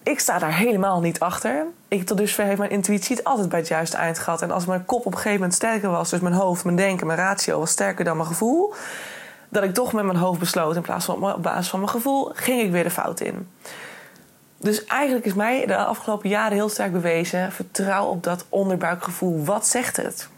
Ik 0.02 0.20
sta 0.20 0.38
daar 0.38 0.56
helemaal 0.56 1.00
niet 1.00 1.20
achter. 1.20 1.66
Ik, 1.88 2.06
tot 2.06 2.16
dusver 2.16 2.44
heeft 2.44 2.58
mijn 2.58 2.70
intuïtie 2.70 3.16
het 3.16 3.24
altijd 3.24 3.48
bij 3.48 3.58
het 3.58 3.68
juiste 3.68 3.96
eind 3.96 4.18
gehad. 4.18 4.42
En 4.42 4.50
als 4.50 4.66
mijn 4.66 4.84
kop 4.84 4.98
op 4.98 5.06
een 5.06 5.12
gegeven 5.12 5.34
moment 5.34 5.54
sterker 5.54 5.90
was, 5.90 6.10
dus 6.10 6.20
mijn 6.20 6.34
hoofd, 6.34 6.64
mijn 6.64 6.76
denken, 6.76 7.06
mijn 7.06 7.18
ratio 7.18 7.58
was 7.58 7.70
sterker 7.70 8.04
dan 8.04 8.16
mijn 8.16 8.28
gevoel, 8.28 8.74
dat 9.48 9.62
ik 9.62 9.74
toch 9.74 9.92
met 9.92 10.04
mijn 10.04 10.18
hoofd 10.18 10.38
besloot 10.38 10.76
in 10.76 10.82
plaats 10.82 11.04
van 11.04 11.34
op 11.34 11.42
basis 11.42 11.68
van 11.68 11.78
mijn 11.78 11.90
gevoel, 11.90 12.30
ging 12.34 12.62
ik 12.62 12.70
weer 12.70 12.84
de 12.84 12.90
fout 12.90 13.20
in. 13.20 13.48
Dus 14.58 14.84
eigenlijk 14.84 15.26
is 15.26 15.34
mij 15.34 15.66
de 15.66 15.76
afgelopen 15.76 16.28
jaren 16.28 16.56
heel 16.56 16.68
sterk 16.68 16.92
bewezen: 16.92 17.52
vertrouw 17.52 18.06
op 18.06 18.22
dat 18.22 18.44
onderbuikgevoel. 18.48 19.44
Wat 19.44 19.66
zegt 19.66 19.96
het? 19.96 20.28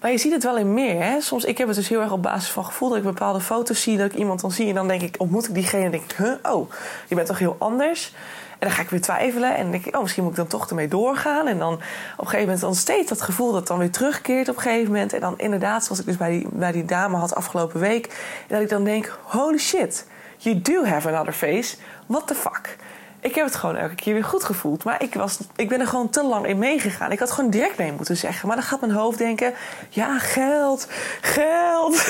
Maar 0.00 0.10
je 0.10 0.18
ziet 0.18 0.32
het 0.32 0.42
wel 0.42 0.56
in 0.56 0.74
meer. 0.74 1.02
Hè? 1.02 1.20
Soms, 1.20 1.44
ik 1.44 1.58
heb 1.58 1.66
het 1.66 1.76
dus 1.76 1.88
heel 1.88 2.00
erg 2.00 2.12
op 2.12 2.22
basis 2.22 2.50
van 2.50 2.64
gevoel 2.64 2.88
dat 2.88 2.98
ik 2.98 3.04
bepaalde 3.04 3.40
foto's 3.40 3.82
zie, 3.82 3.96
dat 3.96 4.12
ik 4.12 4.18
iemand 4.18 4.40
dan 4.40 4.50
zie 4.50 4.68
en 4.68 4.74
dan 4.74 4.88
denk 4.88 5.02
ik, 5.02 5.14
ontmoet 5.18 5.48
ik 5.48 5.54
diegene 5.54 5.84
en 5.84 5.90
denk 5.90 6.02
ik, 6.02 6.16
huh, 6.16 6.32
oh, 6.42 6.70
je 7.08 7.14
bent 7.14 7.26
toch 7.26 7.38
heel 7.38 7.56
anders? 7.58 8.14
En 8.58 8.68
dan 8.68 8.70
ga 8.76 8.82
ik 8.82 8.90
weer 8.90 9.00
twijfelen 9.00 9.56
en 9.56 9.70
denk 9.70 9.86
ik, 9.86 9.96
oh, 9.96 10.02
misschien 10.02 10.22
moet 10.22 10.32
ik 10.32 10.38
dan 10.38 10.46
toch 10.46 10.68
ermee 10.68 10.88
doorgaan. 10.88 11.46
En 11.46 11.58
dan 11.58 11.72
op 11.72 11.80
een 12.16 12.24
gegeven 12.24 12.40
moment 12.40 12.60
dan 12.60 12.74
steeds 12.74 13.08
dat 13.08 13.22
gevoel 13.22 13.52
dat 13.52 13.66
dan 13.66 13.78
weer 13.78 13.90
terugkeert 13.90 14.48
op 14.48 14.56
een 14.56 14.62
gegeven 14.62 14.92
moment. 14.92 15.12
En 15.12 15.20
dan 15.20 15.38
inderdaad, 15.38 15.84
zoals 15.84 16.00
ik 16.00 16.06
dus 16.06 16.16
bij 16.16 16.30
die, 16.30 16.48
bij 16.50 16.72
die 16.72 16.84
dame 16.84 17.16
had 17.16 17.34
afgelopen 17.34 17.80
week, 17.80 18.22
dat 18.48 18.60
ik 18.60 18.68
dan 18.68 18.84
denk, 18.84 19.18
holy 19.22 19.58
shit, 19.58 20.06
you 20.42 20.60
do 20.60 20.84
have 20.84 21.08
another 21.08 21.32
face 21.32 21.76
what 22.06 22.26
the 22.26 22.34
fuck? 22.34 22.76
Ik 23.22 23.34
heb 23.34 23.44
het 23.44 23.54
gewoon 23.54 23.76
elke 23.76 23.94
keer 23.94 24.14
weer 24.14 24.24
goed 24.24 24.44
gevoeld. 24.44 24.84
Maar 24.84 25.02
ik, 25.02 25.14
was, 25.14 25.38
ik 25.56 25.68
ben 25.68 25.80
er 25.80 25.86
gewoon 25.86 26.10
te 26.10 26.24
lang 26.24 26.46
in 26.46 26.58
meegegaan. 26.58 27.12
Ik 27.12 27.18
had 27.18 27.30
gewoon 27.30 27.50
direct 27.50 27.78
nee 27.78 27.92
moeten 27.92 28.16
zeggen. 28.16 28.46
Maar 28.46 28.56
dan 28.56 28.64
gaat 28.64 28.80
mijn 28.80 28.92
hoofd 28.92 29.18
denken: 29.18 29.54
ja, 29.88 30.18
geld, 30.18 30.88
geld. 31.20 32.06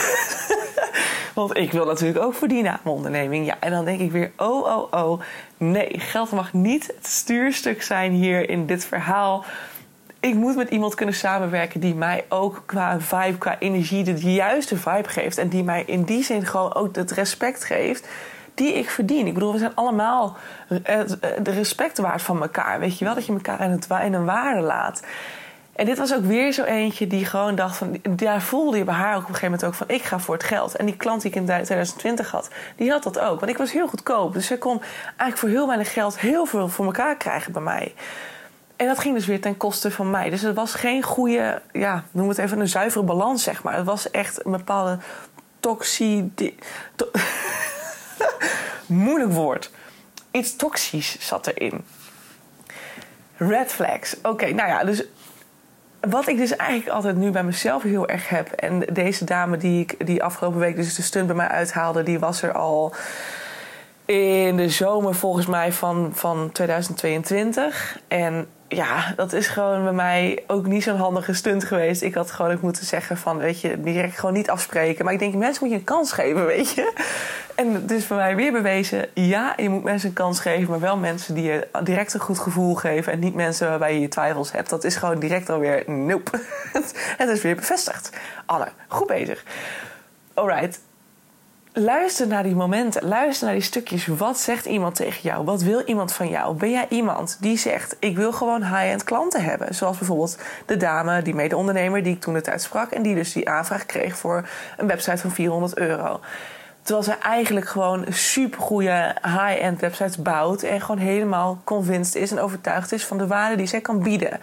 Want 1.34 1.56
ik 1.56 1.72
wil 1.72 1.84
natuurlijk 1.84 2.24
ook 2.24 2.34
verdienen 2.34 2.72
aan 2.72 2.80
mijn 2.82 2.96
onderneming. 2.96 3.46
Ja, 3.46 3.56
en 3.60 3.70
dan 3.70 3.84
denk 3.84 4.00
ik 4.00 4.10
weer: 4.10 4.32
oh, 4.36 4.76
oh, 4.76 4.92
oh. 4.92 5.20
Nee, 5.56 5.98
geld 5.98 6.30
mag 6.30 6.52
niet 6.52 6.86
het 6.86 7.06
stuurstuk 7.06 7.82
zijn 7.82 8.12
hier 8.12 8.48
in 8.48 8.66
dit 8.66 8.84
verhaal. 8.84 9.44
Ik 10.22 10.34
moet 10.34 10.56
met 10.56 10.70
iemand 10.70 10.94
kunnen 10.94 11.14
samenwerken 11.14 11.80
die 11.80 11.94
mij 11.94 12.24
ook 12.28 12.62
qua 12.66 13.00
vibe, 13.00 13.38
qua 13.38 13.58
energie, 13.58 14.04
de 14.04 14.32
juiste 14.32 14.76
vibe 14.76 15.08
geeft. 15.08 15.38
En 15.38 15.48
die 15.48 15.64
mij 15.64 15.82
in 15.86 16.02
die 16.02 16.22
zin 16.22 16.46
gewoon 16.46 16.74
ook 16.74 16.96
het 16.96 17.10
respect 17.10 17.64
geeft 17.64 18.08
die 18.54 18.72
ik 18.72 18.90
verdien. 18.90 19.26
Ik 19.26 19.34
bedoel, 19.34 19.52
we 19.52 19.58
zijn 19.58 19.74
allemaal 19.74 20.36
eh, 20.68 21.00
de 21.42 21.50
respect 21.50 21.98
waard 21.98 22.22
van 22.22 22.42
elkaar. 22.42 22.80
Weet 22.80 22.98
je 22.98 23.04
wel, 23.04 23.14
dat 23.14 23.26
je 23.26 23.32
elkaar 23.32 23.60
in, 23.60 23.70
het, 23.70 23.86
een 23.90 24.24
waarde 24.24 24.60
laat. 24.60 25.02
En 25.72 25.86
dit 25.86 25.98
was 25.98 26.14
ook 26.14 26.24
weer 26.24 26.52
zo 26.52 26.62
eentje 26.62 27.06
die 27.06 27.24
gewoon 27.24 27.54
dacht 27.54 27.76
van... 27.76 27.96
Daar 28.10 28.42
voelde 28.42 28.76
je 28.78 28.84
bij 28.84 28.94
haar 28.94 29.16
ook 29.16 29.22
op 29.22 29.28
een 29.28 29.34
gegeven 29.34 29.50
moment 29.50 29.68
ook 29.68 29.74
van... 29.74 29.88
ik 29.88 30.02
ga 30.02 30.18
voor 30.18 30.34
het 30.34 30.44
geld. 30.44 30.76
En 30.76 30.86
die 30.86 30.96
klant 30.96 31.22
die 31.22 31.30
ik 31.30 31.36
in 31.36 31.44
2020 31.44 32.30
had, 32.30 32.50
die 32.76 32.90
had 32.90 33.02
dat 33.02 33.18
ook. 33.18 33.40
Want 33.40 33.52
ik 33.52 33.58
was 33.58 33.72
heel 33.72 33.88
goedkoop. 33.88 34.32
Dus 34.32 34.46
ze 34.46 34.58
kon 34.58 34.80
eigenlijk 35.06 35.38
voor 35.38 35.48
heel 35.48 35.66
weinig 35.66 35.92
geld... 35.92 36.18
heel 36.18 36.46
veel 36.46 36.68
voor 36.68 36.84
elkaar 36.84 37.16
krijgen 37.16 37.52
bij 37.52 37.62
mij. 37.62 37.94
En 38.82 38.88
dat 38.88 38.98
ging 38.98 39.14
dus 39.14 39.26
weer 39.26 39.40
ten 39.40 39.56
koste 39.56 39.90
van 39.90 40.10
mij. 40.10 40.30
Dus 40.30 40.42
het 40.42 40.54
was 40.54 40.74
geen 40.74 41.02
goede, 41.02 41.62
ja, 41.72 42.04
noem 42.10 42.28
het 42.28 42.38
even 42.38 42.60
een 42.60 42.68
zuivere 42.68 43.04
balans, 43.04 43.42
zeg 43.42 43.62
maar. 43.62 43.76
Het 43.76 43.86
was 43.86 44.10
echt 44.10 44.44
een 44.44 44.50
bepaalde 44.50 44.98
toxie... 45.60 46.32
To 46.96 47.10
Moeilijk 48.86 49.32
woord. 49.32 49.70
Iets 50.30 50.56
toxisch 50.56 51.16
zat 51.20 51.46
erin. 51.46 51.84
Red 53.36 53.72
flags. 53.72 54.16
Oké, 54.22 54.50
nou 54.52 54.68
ja, 54.68 54.84
dus 54.84 55.04
wat 56.00 56.28
ik 56.28 56.36
dus 56.36 56.56
eigenlijk 56.56 56.90
altijd 56.90 57.16
nu 57.16 57.30
bij 57.30 57.44
mezelf 57.44 57.82
heel 57.82 58.08
erg 58.08 58.28
heb. 58.28 58.48
En 58.52 58.80
deze 58.92 59.24
dame 59.24 59.56
die 59.56 59.80
ik 59.80 60.06
die 60.06 60.22
afgelopen 60.22 60.60
week 60.60 60.76
dus 60.76 60.94
de 60.94 61.02
stunt 61.02 61.26
bij 61.26 61.36
mij 61.36 61.48
uithaalde, 61.48 62.02
die 62.02 62.18
was 62.18 62.42
er 62.42 62.52
al 62.52 62.94
in 64.04 64.56
de 64.56 64.68
zomer 64.68 65.14
volgens 65.14 65.46
mij 65.46 65.72
van, 65.72 66.10
van 66.14 66.50
2022. 66.52 67.98
En 68.08 68.46
ja, 68.68 69.12
dat 69.16 69.32
is 69.32 69.46
gewoon 69.46 69.82
bij 69.82 69.92
mij 69.92 70.44
ook 70.46 70.66
niet 70.66 70.82
zo'n 70.82 70.96
handige 70.96 71.34
stunt 71.34 71.64
geweest. 71.64 72.02
Ik 72.02 72.14
had 72.14 72.30
gewoon 72.30 72.52
ook 72.52 72.62
moeten 72.62 72.86
zeggen 72.86 73.16
van, 73.16 73.38
weet 73.38 73.60
je, 73.60 73.80
direct 73.80 74.18
gewoon 74.18 74.34
niet 74.34 74.50
afspreken. 74.50 75.04
Maar 75.04 75.14
ik 75.14 75.18
denk, 75.18 75.34
mensen 75.34 75.62
moet 75.62 75.72
je 75.72 75.78
een 75.78 75.84
kans 75.84 76.12
geven, 76.12 76.46
weet 76.46 76.70
je. 76.70 76.92
En 77.54 77.84
is 77.88 78.06
voor 78.06 78.16
mij 78.16 78.36
weer 78.36 78.52
bewezen, 78.52 79.08
ja, 79.14 79.54
je 79.56 79.68
moet 79.68 79.82
mensen 79.82 80.08
een 80.08 80.14
kans 80.14 80.40
geven... 80.40 80.70
maar 80.70 80.80
wel 80.80 80.96
mensen 80.96 81.34
die 81.34 81.44
je 81.44 81.68
direct 81.82 82.14
een 82.14 82.20
goed 82.20 82.38
gevoel 82.38 82.74
geven... 82.74 83.12
en 83.12 83.18
niet 83.18 83.34
mensen 83.34 83.68
waarbij 83.68 83.94
je 83.94 84.00
je 84.00 84.08
twijfels 84.08 84.52
hebt. 84.52 84.70
Dat 84.70 84.84
is 84.84 84.96
gewoon 84.96 85.18
direct 85.18 85.50
alweer, 85.50 85.90
nope. 85.90 86.30
het 87.18 87.28
is 87.28 87.42
weer 87.42 87.56
bevestigd. 87.56 88.10
Alle, 88.46 88.68
goed 88.88 89.06
bezig. 89.06 89.44
Alright, 90.34 90.80
luister 91.72 92.26
naar 92.26 92.42
die 92.42 92.54
momenten. 92.54 93.08
Luister 93.08 93.46
naar 93.46 93.54
die 93.54 93.64
stukjes. 93.64 94.06
Wat 94.06 94.38
zegt 94.38 94.66
iemand 94.66 94.94
tegen 94.94 95.20
jou? 95.22 95.44
Wat 95.44 95.62
wil 95.62 95.80
iemand 95.80 96.12
van 96.12 96.28
jou? 96.28 96.56
Ben 96.56 96.70
jij 96.70 96.86
iemand 96.88 97.36
die 97.40 97.58
zegt: 97.58 97.96
Ik 97.98 98.16
wil 98.16 98.32
gewoon 98.32 98.62
high-end 98.62 99.04
klanten 99.04 99.44
hebben? 99.44 99.74
Zoals 99.74 99.98
bijvoorbeeld 99.98 100.38
de 100.66 100.76
dame, 100.76 101.22
die 101.22 101.34
mede-ondernemer 101.34 102.02
die 102.02 102.14
ik 102.14 102.20
toen 102.20 102.34
de 102.34 102.40
tijd 102.40 102.62
sprak. 102.62 102.90
En 102.90 103.02
die 103.02 103.14
dus 103.14 103.32
die 103.32 103.48
aanvraag 103.48 103.86
kreeg 103.86 104.16
voor 104.16 104.48
een 104.76 104.86
website 104.86 105.18
van 105.18 105.30
400 105.30 105.78
euro. 105.78 106.20
Terwijl 106.82 107.04
zij 107.04 107.18
eigenlijk 107.18 107.68
gewoon 107.68 108.04
super 108.08 108.60
goede 108.60 109.14
high-end 109.22 109.80
websites 109.80 110.16
bouwt. 110.16 110.62
En 110.62 110.80
gewoon 110.80 111.00
helemaal 111.00 111.60
convinced 111.64 112.14
is 112.14 112.30
en 112.30 112.40
overtuigd 112.40 112.92
is 112.92 113.06
van 113.06 113.18
de 113.18 113.26
waarde 113.26 113.56
die 113.56 113.66
zij 113.66 113.80
kan 113.80 114.02
bieden. 114.02 114.40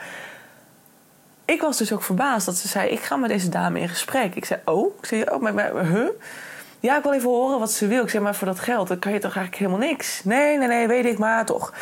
Ik 1.46 1.62
was 1.62 1.78
dus 1.78 1.94
ook 1.94 2.04
verbaasd 2.04 2.46
dat 2.46 2.56
ze 2.56 2.68
zei: 2.68 2.90
Ik 2.90 3.00
ga 3.00 3.16
met 3.16 3.30
deze 3.30 3.50
dame 3.50 3.80
in 3.80 3.90
gesprek. 3.90 4.36
Ik 4.36 4.46
zei: 4.46 4.60
Oh, 4.66 4.98
ik 5.02 5.06
zei: 5.06 5.24
Oh, 5.24 5.42
maar, 5.42 5.54
maar 5.54 5.86
huh? 5.86 6.10
Ja, 6.80 6.98
ik 6.98 7.04
wil 7.04 7.14
even 7.14 7.30
horen 7.30 7.60
wat 7.60 7.72
ze 7.72 7.88
wil. 7.88 8.04
Ik 8.04 8.10
zeg 8.10 8.22
maar 8.22 8.36
voor 8.36 8.48
dat 8.48 8.60
geld, 8.60 8.88
dan 8.88 9.00
kan 9.00 9.12
je 9.12 9.20
toch 9.20 9.36
eigenlijk 9.36 9.66
helemaal 9.66 9.88
niks. 9.90 10.24
Nee, 10.24 10.58
nee, 10.58 10.68
nee, 10.68 10.88
weet 10.88 11.06
ik 11.06 11.18
maar 11.18 11.46
toch. 11.46 11.74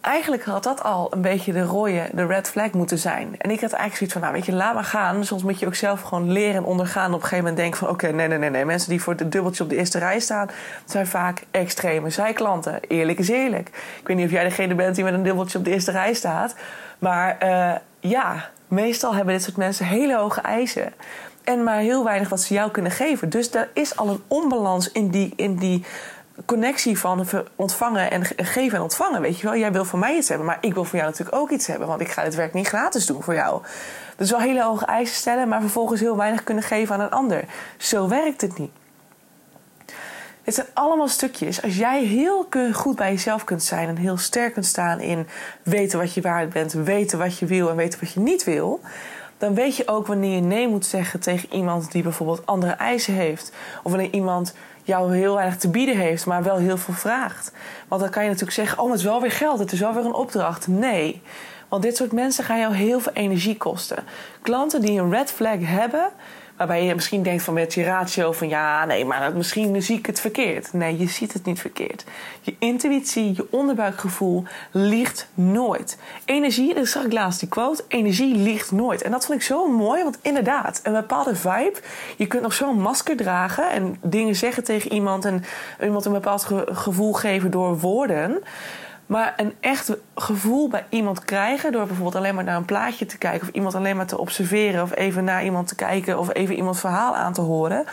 Eigenlijk 0.00 0.44
had 0.44 0.62
dat 0.62 0.82
al 0.82 1.12
een 1.12 1.20
beetje 1.20 1.52
de 1.52 1.62
rode, 1.62 2.08
de 2.12 2.26
red 2.26 2.50
flag 2.50 2.72
moeten 2.72 2.98
zijn. 2.98 3.34
En 3.38 3.50
ik 3.50 3.60
had 3.60 3.72
eigenlijk 3.72 3.96
zoiets 3.96 4.12
van, 4.12 4.22
nou 4.22 4.34
weet 4.34 4.46
je, 4.46 4.52
laat 4.52 4.74
maar 4.74 4.84
gaan. 4.84 5.24
Soms 5.24 5.42
moet 5.42 5.58
je 5.58 5.66
ook 5.66 5.74
zelf 5.74 6.00
gewoon 6.00 6.32
leren 6.32 6.54
en 6.54 6.64
ondergaan. 6.64 7.06
op 7.06 7.14
een 7.14 7.20
gegeven 7.20 7.38
moment 7.38 7.56
denken 7.56 7.78
van, 7.78 7.88
oké, 7.88 8.08
nee, 8.08 8.28
nee, 8.28 8.38
nee, 8.38 8.50
nee. 8.50 8.64
Mensen 8.64 8.90
die 8.90 9.02
voor 9.02 9.14
het 9.14 9.32
dubbeltje 9.32 9.64
op 9.64 9.70
de 9.70 9.76
eerste 9.76 9.98
rij 9.98 10.20
staan... 10.20 10.50
zijn 10.84 11.06
vaak 11.06 11.42
extreme 11.50 12.10
zijklanten. 12.10 12.80
Eerlijk 12.88 13.18
is 13.18 13.28
eerlijk. 13.28 13.68
Ik 14.00 14.06
weet 14.06 14.16
niet 14.16 14.26
of 14.26 14.32
jij 14.32 14.44
degene 14.44 14.74
bent 14.74 14.94
die 14.94 15.04
met 15.04 15.14
een 15.14 15.22
dubbeltje 15.22 15.58
op 15.58 15.64
de 15.64 15.70
eerste 15.70 15.90
rij 15.90 16.14
staat. 16.14 16.54
Maar 16.98 17.36
uh, 17.42 17.72
ja, 18.00 18.50
meestal 18.68 19.14
hebben 19.14 19.34
dit 19.34 19.42
soort 19.42 19.56
mensen 19.56 19.86
hele 19.86 20.16
hoge 20.16 20.40
eisen 20.40 20.92
en 21.44 21.62
maar 21.62 21.78
heel 21.78 22.04
weinig 22.04 22.28
wat 22.28 22.40
ze 22.40 22.54
jou 22.54 22.70
kunnen 22.70 22.92
geven. 22.92 23.28
Dus 23.28 23.54
er 23.54 23.68
is 23.72 23.96
al 23.96 24.08
een 24.08 24.22
onbalans 24.28 24.92
in 24.92 25.08
die, 25.08 25.32
in 25.36 25.56
die 25.56 25.84
connectie 26.44 26.98
van 26.98 27.26
ontvangen 27.56 28.10
en 28.10 28.24
geven 28.36 28.76
en 28.76 28.82
ontvangen. 28.82 29.20
Weet 29.20 29.38
je 29.38 29.46
wel, 29.46 29.56
jij 29.56 29.72
wil 29.72 29.84
van 29.84 29.98
mij 29.98 30.16
iets 30.16 30.28
hebben, 30.28 30.46
maar 30.46 30.58
ik 30.60 30.74
wil 30.74 30.84
van 30.84 30.98
jou 30.98 31.10
natuurlijk 31.10 31.36
ook 31.36 31.50
iets 31.50 31.66
hebben, 31.66 31.88
want 31.88 32.00
ik 32.00 32.08
ga 32.08 32.22
dit 32.22 32.34
werk 32.34 32.54
niet 32.54 32.66
gratis 32.66 33.06
doen 33.06 33.22
voor 33.22 33.34
jou. 33.34 33.62
Dus 34.16 34.30
wel 34.30 34.40
hele 34.40 34.62
hoge 34.62 34.84
eisen 34.84 35.16
stellen, 35.16 35.48
maar 35.48 35.60
vervolgens 35.60 36.00
heel 36.00 36.16
weinig 36.16 36.44
kunnen 36.44 36.64
geven 36.64 36.94
aan 36.94 37.00
een 37.00 37.10
ander. 37.10 37.44
Zo 37.76 38.08
werkt 38.08 38.40
het 38.40 38.58
niet. 38.58 38.72
Het 40.42 40.54
zijn 40.54 40.66
allemaal 40.74 41.08
stukjes. 41.08 41.62
Als 41.62 41.76
jij 41.76 42.04
heel 42.04 42.48
goed 42.72 42.96
bij 42.96 43.10
jezelf 43.10 43.44
kunt 43.44 43.62
zijn 43.62 43.88
en 43.88 43.96
heel 43.96 44.16
sterk 44.16 44.52
kunt 44.52 44.66
staan 44.66 45.00
in 45.00 45.26
weten 45.62 45.98
wat 45.98 46.14
je 46.14 46.20
waard 46.20 46.52
bent, 46.52 46.72
weten 46.72 47.18
wat 47.18 47.38
je 47.38 47.46
wil 47.46 47.70
en 47.70 47.76
weten 47.76 48.00
wat 48.00 48.12
je 48.12 48.20
niet 48.20 48.44
wil, 48.44 48.80
dan 49.38 49.54
weet 49.54 49.76
je 49.76 49.88
ook 49.88 50.06
wanneer 50.06 50.34
je 50.34 50.40
nee 50.40 50.68
moet 50.68 50.86
zeggen 50.86 51.20
tegen 51.20 51.52
iemand 51.52 51.92
die 51.92 52.02
bijvoorbeeld 52.02 52.46
andere 52.46 52.72
eisen 52.72 53.14
heeft. 53.14 53.52
Of 53.82 53.90
wanneer 53.90 54.12
iemand 54.12 54.54
jou 54.82 55.16
heel 55.16 55.34
weinig 55.34 55.56
te 55.56 55.68
bieden 55.68 55.96
heeft, 55.96 56.26
maar 56.26 56.42
wel 56.42 56.56
heel 56.56 56.76
veel 56.78 56.94
vraagt. 56.94 57.52
Want 57.88 58.00
dan 58.00 58.10
kan 58.10 58.22
je 58.22 58.28
natuurlijk 58.28 58.56
zeggen: 58.56 58.78
Oh, 58.78 58.90
het 58.90 58.98
is 58.98 59.04
wel 59.04 59.20
weer 59.20 59.30
geld, 59.30 59.58
het 59.58 59.72
is 59.72 59.80
wel 59.80 59.94
weer 59.94 60.04
een 60.04 60.14
opdracht. 60.14 60.66
Nee. 60.66 61.22
Want 61.68 61.82
dit 61.82 61.96
soort 61.96 62.12
mensen 62.12 62.44
gaan 62.44 62.58
jou 62.58 62.74
heel 62.74 63.00
veel 63.00 63.12
energie 63.12 63.56
kosten. 63.56 64.04
Klanten 64.42 64.80
die 64.80 65.00
een 65.00 65.10
red 65.10 65.30
flag 65.30 65.58
hebben, 65.60 66.10
Waarbij 66.56 66.84
je 66.84 66.94
misschien 66.94 67.22
denkt 67.22 67.42
van 67.42 67.54
met 67.54 67.74
je 67.74 67.84
ratio 67.84 68.32
van 68.32 68.48
ja, 68.48 68.84
nee, 68.84 69.04
maar 69.04 69.36
misschien 69.36 69.82
zie 69.82 69.98
ik 69.98 70.06
het 70.06 70.20
verkeerd. 70.20 70.72
Nee, 70.72 70.98
je 70.98 71.08
ziet 71.08 71.32
het 71.32 71.44
niet 71.44 71.60
verkeerd. 71.60 72.04
Je 72.40 72.54
intuïtie, 72.58 73.34
je 73.36 73.46
onderbuikgevoel 73.50 74.44
liegt 74.70 75.28
nooit. 75.34 75.98
Energie, 76.24 76.74
dat 76.74 76.86
zag 76.86 77.04
ik 77.04 77.12
laatst 77.12 77.40
die 77.40 77.48
quote, 77.48 77.84
energie 77.88 78.34
liegt 78.34 78.72
nooit. 78.72 79.02
En 79.02 79.10
dat 79.10 79.26
vond 79.26 79.38
ik 79.38 79.44
zo 79.44 79.68
mooi, 79.68 80.02
want 80.02 80.18
inderdaad, 80.22 80.80
een 80.82 80.92
bepaalde 80.92 81.36
vibe. 81.36 81.80
Je 82.16 82.26
kunt 82.26 82.42
nog 82.42 82.52
zo'n 82.52 82.80
masker 82.80 83.16
dragen 83.16 83.70
en 83.70 83.96
dingen 84.02 84.36
zeggen 84.36 84.64
tegen 84.64 84.92
iemand 84.92 85.24
en 85.24 85.44
iemand 85.82 86.04
een 86.04 86.12
bepaald 86.12 86.46
gevoel 86.66 87.12
geven 87.12 87.50
door 87.50 87.78
woorden. 87.78 88.42
Maar 89.14 89.34
een 89.36 89.54
echt 89.60 89.96
gevoel 90.14 90.68
bij 90.68 90.84
iemand 90.88 91.24
krijgen 91.24 91.72
door 91.72 91.86
bijvoorbeeld 91.86 92.14
alleen 92.14 92.34
maar 92.34 92.44
naar 92.44 92.56
een 92.56 92.64
plaatje 92.64 93.06
te 93.06 93.18
kijken, 93.18 93.48
of 93.48 93.54
iemand 93.54 93.74
alleen 93.74 93.96
maar 93.96 94.06
te 94.06 94.18
observeren, 94.18 94.82
of 94.82 94.94
even 94.94 95.24
naar 95.24 95.44
iemand 95.44 95.68
te 95.68 95.74
kijken, 95.74 96.18
of 96.18 96.34
even 96.34 96.54
iemands 96.54 96.80
verhaal 96.80 97.16
aan 97.16 97.32
te 97.32 97.40
horen. 97.40 97.84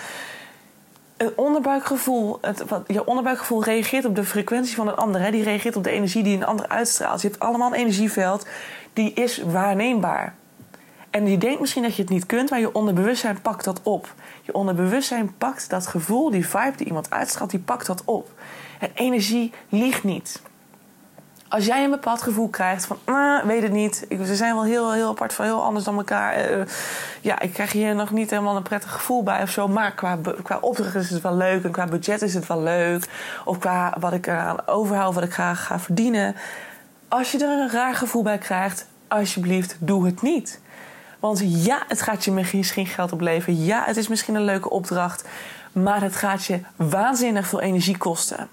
Een 1.18 1.32
onderbuikgevoel, 1.36 2.38
het, 2.42 2.66
wat, 2.68 2.84
je 2.88 3.06
onderbuikgevoel 3.06 3.64
reageert 3.64 4.06
op 4.06 4.16
de 4.16 4.24
frequentie 4.24 4.76
van 4.76 4.88
een 4.88 4.96
ander. 4.96 5.22
Hè? 5.22 5.32
Die 5.32 5.44
reageert 5.44 5.76
op 5.76 5.84
de 5.84 5.92
energie 5.92 6.24
die 6.24 6.36
een 6.36 6.46
ander 6.46 6.68
uitstraalt. 6.68 7.22
Je 7.22 7.28
hebt 7.28 7.40
allemaal 7.40 7.68
een 7.74 7.80
energieveld, 7.80 8.48
die 8.94 9.14
is 9.14 9.38
waarneembaar. 9.38 10.36
En 11.10 11.28
je 11.28 11.38
denkt 11.38 11.60
misschien 11.60 11.84
dat 11.84 11.96
je 11.96 12.02
het 12.02 12.12
niet 12.12 12.26
kunt, 12.26 12.50
maar 12.50 12.60
je 12.60 12.74
onderbewustzijn 12.74 13.42
pakt 13.42 13.64
dat 13.64 13.80
op. 13.84 14.14
Je 14.42 14.54
onderbewustzijn 14.54 15.34
pakt 15.38 15.70
dat 15.70 15.88
gevoel, 15.88 16.32
die 16.32 16.48
vibe 16.48 16.78
die 16.78 16.88
iemand 16.88 17.10
uitstraalt, 17.10 17.52
die 17.52 17.60
pakt 17.60 17.86
dat 17.86 18.02
op. 18.06 18.30
En 18.80 18.90
energie 18.94 19.54
liegt 19.70 20.04
niet 20.04 20.42
als 21.52 21.66
jij 21.66 21.84
een 21.84 21.90
bepaald 21.90 22.22
gevoel 22.22 22.50
krijgt 22.50 22.86
van, 22.86 22.98
ah, 23.04 23.44
weet 23.44 23.62
het 23.62 23.72
niet, 23.72 24.06
ze 24.26 24.36
zijn 24.36 24.54
wel 24.54 24.64
heel, 24.64 24.92
heel 24.92 25.10
apart 25.10 25.34
van 25.34 25.46
heel 25.46 25.64
anders 25.64 25.86
dan 25.86 25.98
elkaar. 25.98 26.52
Uh, 26.52 26.66
ja, 27.22 27.40
ik 27.40 27.54
krijg 27.54 27.72
hier 27.72 27.96
nog 27.96 28.12
niet 28.12 28.30
helemaal 28.30 28.56
een 28.56 28.64
prettig 28.64 28.92
gevoel 28.92 29.24
bij 29.24 29.42
of 29.42 29.50
zo. 29.50 29.68
Maar 29.68 29.92
qua, 29.92 30.18
qua 30.44 30.58
opdracht 30.62 30.96
is 30.96 31.10
het 31.10 31.22
wel 31.22 31.36
leuk 31.36 31.64
en 31.64 31.72
qua 31.72 31.86
budget 31.86 32.22
is 32.22 32.34
het 32.34 32.48
wel 32.48 32.62
leuk. 32.62 33.08
Of 33.46 33.58
qua 33.58 33.96
wat 34.00 34.14
ik 34.14 34.28
eraan 34.28 34.68
overhoud, 34.68 35.14
wat 35.14 35.24
ik 35.24 35.34
graag 35.34 35.66
ga 35.66 35.80
verdienen. 35.80 36.36
Als 37.08 37.32
je 37.32 37.38
er 37.38 37.60
een 37.60 37.72
raar 37.72 37.96
gevoel 37.96 38.24
bij 38.24 38.38
krijgt, 38.38 38.88
alsjeblieft, 39.08 39.76
doe 39.80 40.06
het 40.06 40.22
niet. 40.22 40.62
Want 41.20 41.42
ja, 41.66 41.84
het 41.88 42.02
gaat 42.02 42.26
je 42.26 42.32
misschien 42.32 42.86
geld 42.86 43.12
opleveren. 43.12 43.64
Ja, 43.64 43.84
het 43.86 43.98
is 43.98 44.08
misschien 44.08 44.36
een 44.36 44.46
leuke 44.46 44.70
opdracht. 44.70 45.28
Maar 45.72 46.02
het 46.02 46.16
gaat 46.16 46.46
je 46.46 46.60
waanzinnig 46.76 47.48
veel 47.48 47.62
energie 47.62 47.98
kosten. 47.98 48.50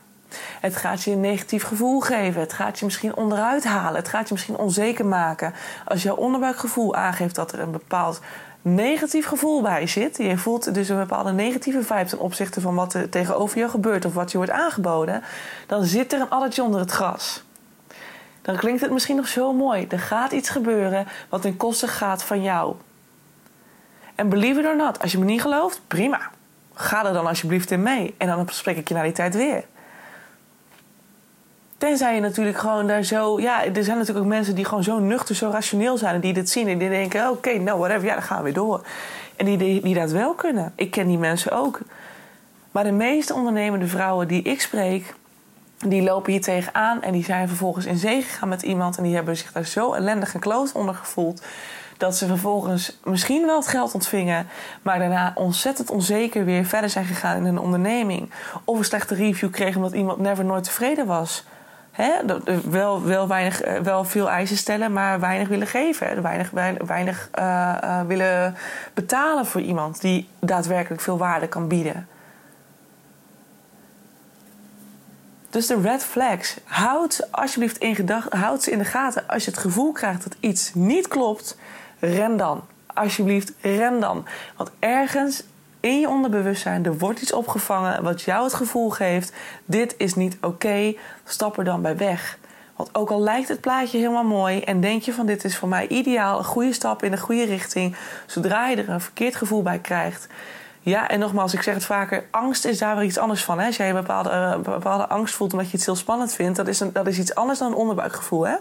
Het 0.61 0.77
gaat 0.77 1.03
je 1.03 1.11
een 1.11 1.21
negatief 1.21 1.63
gevoel 1.63 2.01
geven. 2.01 2.41
Het 2.41 2.53
gaat 2.53 2.79
je 2.79 2.85
misschien 2.85 3.17
onderuit 3.17 3.65
halen. 3.65 4.01
Het 4.01 4.09
gaat 4.09 4.29
je 4.29 4.35
misschien 4.35 4.57
onzeker 4.57 5.07
maken. 5.07 5.55
Als 5.85 6.03
jouw 6.03 6.17
onderbuikgevoel 6.17 6.95
aangeeft 6.95 7.35
dat 7.35 7.53
er 7.53 7.61
een 7.61 7.71
bepaald 7.71 8.21
negatief 8.63 9.27
gevoel 9.27 9.63
bij 9.63 9.87
zit. 9.87 10.17
Je 10.17 10.39
voelt 10.39 10.75
dus 10.75 10.89
een 10.89 10.99
bepaalde 10.99 11.33
negatieve 11.33 11.83
vibe 11.83 12.05
ten 12.05 12.19
opzichte 12.19 12.61
van 12.61 12.75
wat 12.75 12.95
er 12.95 13.09
tegenover 13.09 13.59
je 13.59 13.69
gebeurt 13.69 14.05
of 14.05 14.15
wat 14.15 14.31
je 14.31 14.37
wordt 14.37 14.53
aangeboden. 14.53 15.23
Dan 15.67 15.85
zit 15.85 16.13
er 16.13 16.21
een 16.21 16.31
addertje 16.31 16.63
onder 16.63 16.81
het 16.81 16.91
gras. 16.91 17.43
Dan 18.43 18.57
klinkt 18.57 18.81
het 18.81 18.91
misschien 18.91 19.17
nog 19.17 19.29
zo 19.29 19.53
mooi. 19.53 19.87
Er 19.89 19.99
gaat 19.99 20.33
iets 20.33 20.49
gebeuren 20.49 21.07
wat 21.29 21.43
ten 21.43 21.57
koste 21.57 21.89
gaat 21.89 22.23
van 22.23 22.43
jou. 22.43 22.75
En 24.15 24.29
believe 24.29 24.61
it 24.61 24.67
or 24.67 24.77
not, 24.77 25.03
als 25.03 25.13
je 25.13 25.19
me 25.19 25.25
niet 25.25 25.41
gelooft, 25.41 25.81
prima. 25.87 26.31
Ga 26.75 27.07
er 27.07 27.13
dan 27.13 27.27
alsjeblieft 27.27 27.71
in 27.71 27.83
mee. 27.83 28.15
En 28.19 28.27
dan 28.27 28.49
spreek 28.51 28.77
ik 28.77 28.89
je 28.89 28.95
na 28.95 29.03
die 29.03 29.13
tijd 29.13 29.35
weer. 29.35 29.65
Tenzij 31.79 32.15
je 32.15 32.21
natuurlijk 32.21 32.59
gewoon 32.59 32.87
daar 32.87 33.03
zo. 33.03 33.41
Ja, 33.41 33.65
er 33.65 33.85
zijn 33.85 33.99
natuurlijk 33.99 34.27
ook 34.27 34.33
mensen 34.33 34.55
die 34.55 34.65
gewoon 34.65 34.85
zo 34.85 34.99
nuchter, 34.99 35.35
zo 35.35 35.51
rationeel 35.51 35.97
zijn. 35.97 36.15
En 36.15 36.21
die 36.21 36.33
dit 36.33 36.51
zien 36.51 36.69
en 36.69 36.79
die 36.79 36.89
denken: 36.89 37.31
oké, 37.31 37.59
nou, 37.59 37.79
whatever, 37.79 38.05
ja, 38.05 38.15
dan 38.15 38.23
gaan 38.23 38.37
we 38.37 38.43
weer 38.43 38.53
door. 38.53 38.87
En 39.37 39.45
die, 39.45 39.57
die, 39.57 39.81
die 39.83 39.95
dat 39.95 40.11
wel 40.11 40.35
kunnen. 40.35 40.73
Ik 40.75 40.91
ken 40.91 41.07
die 41.07 41.19
mensen 41.19 41.53
ook. 41.53 41.81
Maar 42.71 42.85
de 42.85 42.93
meeste 42.93 43.35
ondernemende 43.35 43.87
vrouwen 43.87 44.29
die 44.29 44.43
ik 44.43 44.61
spreek, 44.61 45.15
die 45.79 46.03
lopen 46.03 46.33
hier 46.33 46.41
tegenaan. 46.41 47.03
En 47.03 47.13
die 47.13 47.25
zijn 47.25 47.49
vervolgens 47.49 47.87
in 47.87 47.97
zee 47.97 48.23
gegaan 48.23 48.49
met 48.49 48.63
iemand. 48.63 48.97
En 48.97 49.03
die 49.03 49.15
hebben 49.15 49.37
zich 49.37 49.53
daar 49.53 49.67
zo 49.67 49.93
ellendig 49.93 50.35
en 50.35 50.41
kloot 50.41 50.73
onder 50.73 50.95
gevoeld. 50.95 51.43
Dat 51.97 52.17
ze 52.17 52.27
vervolgens 52.27 52.99
misschien 53.05 53.47
wel 53.47 53.57
het 53.57 53.67
geld 53.67 53.95
ontvingen, 53.95 54.47
maar 54.83 54.99
daarna 54.99 55.33
ontzettend 55.35 55.91
onzeker 55.91 56.45
weer 56.45 56.65
verder 56.65 56.91
zijn 56.91 57.05
gegaan 57.05 57.37
in 57.37 57.45
een 57.45 57.59
onderneming. 57.59 58.31
Of 58.65 58.79
een 58.79 58.85
slechte 58.85 59.15
review 59.15 59.51
kregen 59.51 59.77
omdat 59.77 59.93
iemand 59.93 60.19
never 60.19 60.45
nooit 60.45 60.65
tevreden 60.65 61.07
was. 61.07 61.45
Hè, 61.99 62.13
wel, 62.71 63.03
wel, 63.03 63.29
weinig, 63.29 63.61
eh, 63.61 63.81
wel 63.81 64.05
veel 64.05 64.31
eisen 64.31 64.57
stellen, 64.57 64.93
maar 64.93 65.21
weinig 65.21 65.49
willen 65.49 65.67
geven. 65.67 66.23
Weinig, 66.23 66.51
weinig, 66.87 67.31
uh, 67.39 67.75
uh, 67.85 68.01
willen 68.07 68.57
betalen 68.95 69.47
voor 69.47 69.61
iemand 69.61 70.01
die 70.01 70.29
daadwerkelijk 70.41 71.03
veel 71.03 71.19
waarde 71.19 71.49
kan 71.49 71.69
bieden. 71.69 72.09
Dus 75.51 75.67
de 75.67 75.81
red 75.81 76.05
flags, 76.05 76.57
houd 76.65 77.29
alsjeblieft 77.31 77.79
in 77.79 77.95
gedachten, 77.95 78.39
houd 78.39 78.63
ze 78.63 78.71
in 78.71 78.79
de 78.79 78.85
gaten. 78.85 79.29
Als 79.29 79.45
je 79.45 79.51
het 79.51 79.61
gevoel 79.61 79.93
krijgt 79.93 80.23
dat 80.23 80.37
iets 80.41 80.75
niet 80.75 81.09
klopt, 81.09 81.59
ren 81.99 82.37
dan. 82.37 82.65
Alsjeblieft, 82.87 83.53
ren 83.61 84.01
dan. 84.01 84.27
Want 84.57 84.71
ergens 84.79 85.43
in 85.89 86.01
je 86.01 86.09
onderbewustzijn, 86.09 86.85
er 86.85 86.99
wordt 86.99 87.21
iets 87.21 87.33
opgevangen 87.33 88.03
wat 88.03 88.23
jou 88.23 88.45
het 88.45 88.55
gevoel 88.55 88.91
geeft: 88.91 89.33
dit 89.65 89.95
is 89.99 90.15
niet 90.15 90.37
oké, 90.41 90.95
stap 91.25 91.59
er 91.59 91.65
dan 91.65 91.83
bij 91.83 91.97
weg. 91.97 92.39
Want 92.77 92.95
ook 92.95 93.11
al 93.11 93.21
lijkt 93.21 93.49
het 93.49 93.61
plaatje 93.61 93.99
helemaal 93.99 94.25
mooi 94.25 94.61
en 94.61 94.81
denk 94.81 95.03
je 95.03 95.13
van 95.13 95.27
dit 95.27 95.45
is 95.45 95.57
voor 95.57 95.69
mij 95.69 95.89
ideaal, 95.89 96.39
een 96.39 96.45
goede 96.45 96.73
stap 96.73 97.03
in 97.03 97.11
de 97.11 97.19
goede 97.19 97.45
richting, 97.45 97.97
zodra 98.27 98.69
je 98.69 98.77
er 98.77 98.89
een 98.89 99.01
verkeerd 99.01 99.37
gevoel 99.37 99.63
bij 99.63 99.79
krijgt. 99.79 100.29
Ja, 100.81 101.09
en 101.09 101.19
nogmaals, 101.19 101.55
ik 101.55 101.63
zeg 101.63 101.75
het 101.75 101.85
vaker, 101.85 102.25
angst 102.31 102.65
is 102.65 102.79
daar 102.79 102.97
weer 102.97 103.05
iets 103.05 103.19
anders 103.19 103.45
van. 103.45 103.59
Hè? 103.59 103.67
Als 103.67 103.77
jij 103.77 103.89
een 103.89 103.95
bepaalde, 103.95 104.31
uh, 104.31 104.59
bepaalde 104.59 105.09
angst 105.09 105.35
voelt 105.35 105.53
omdat 105.53 105.71
je 105.71 105.77
het 105.77 105.87
heel 105.87 105.97
spannend 105.97 106.33
vindt, 106.35 106.57
dat 106.57 106.69
is, 106.69 106.81
een, 106.81 106.93
dat 106.93 107.07
is 107.07 107.19
iets 107.19 107.35
anders 107.35 107.59
dan 107.59 107.69
een 107.69 107.79
onderbuikgevoel. 107.79 108.47
Hè? 108.47 108.55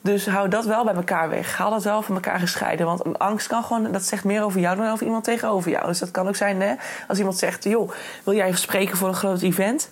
Dus 0.00 0.26
hou 0.26 0.48
dat 0.48 0.64
wel 0.64 0.84
bij 0.84 0.94
elkaar 0.94 1.28
weg. 1.28 1.56
Haal 1.56 1.70
dat 1.70 1.84
wel 1.84 2.02
van 2.02 2.14
elkaar 2.14 2.38
gescheiden. 2.38 2.86
Want 2.86 3.04
een 3.04 3.16
angst 3.16 3.46
kan 3.46 3.64
gewoon, 3.64 3.92
dat 3.92 4.02
zegt 4.02 4.24
meer 4.24 4.42
over 4.42 4.60
jou 4.60 4.76
dan 4.76 4.90
over 4.90 5.06
iemand 5.06 5.24
tegenover 5.24 5.70
jou. 5.70 5.86
Dus 5.86 5.98
dat 5.98 6.10
kan 6.10 6.28
ook 6.28 6.36
zijn, 6.36 6.60
hè, 6.60 6.74
als 7.08 7.18
iemand 7.18 7.38
zegt: 7.38 7.64
joh, 7.64 7.90
wil 8.24 8.34
jij 8.34 8.52
spreken 8.52 8.96
voor 8.96 9.08
een 9.08 9.14
groot 9.14 9.42
event? 9.42 9.90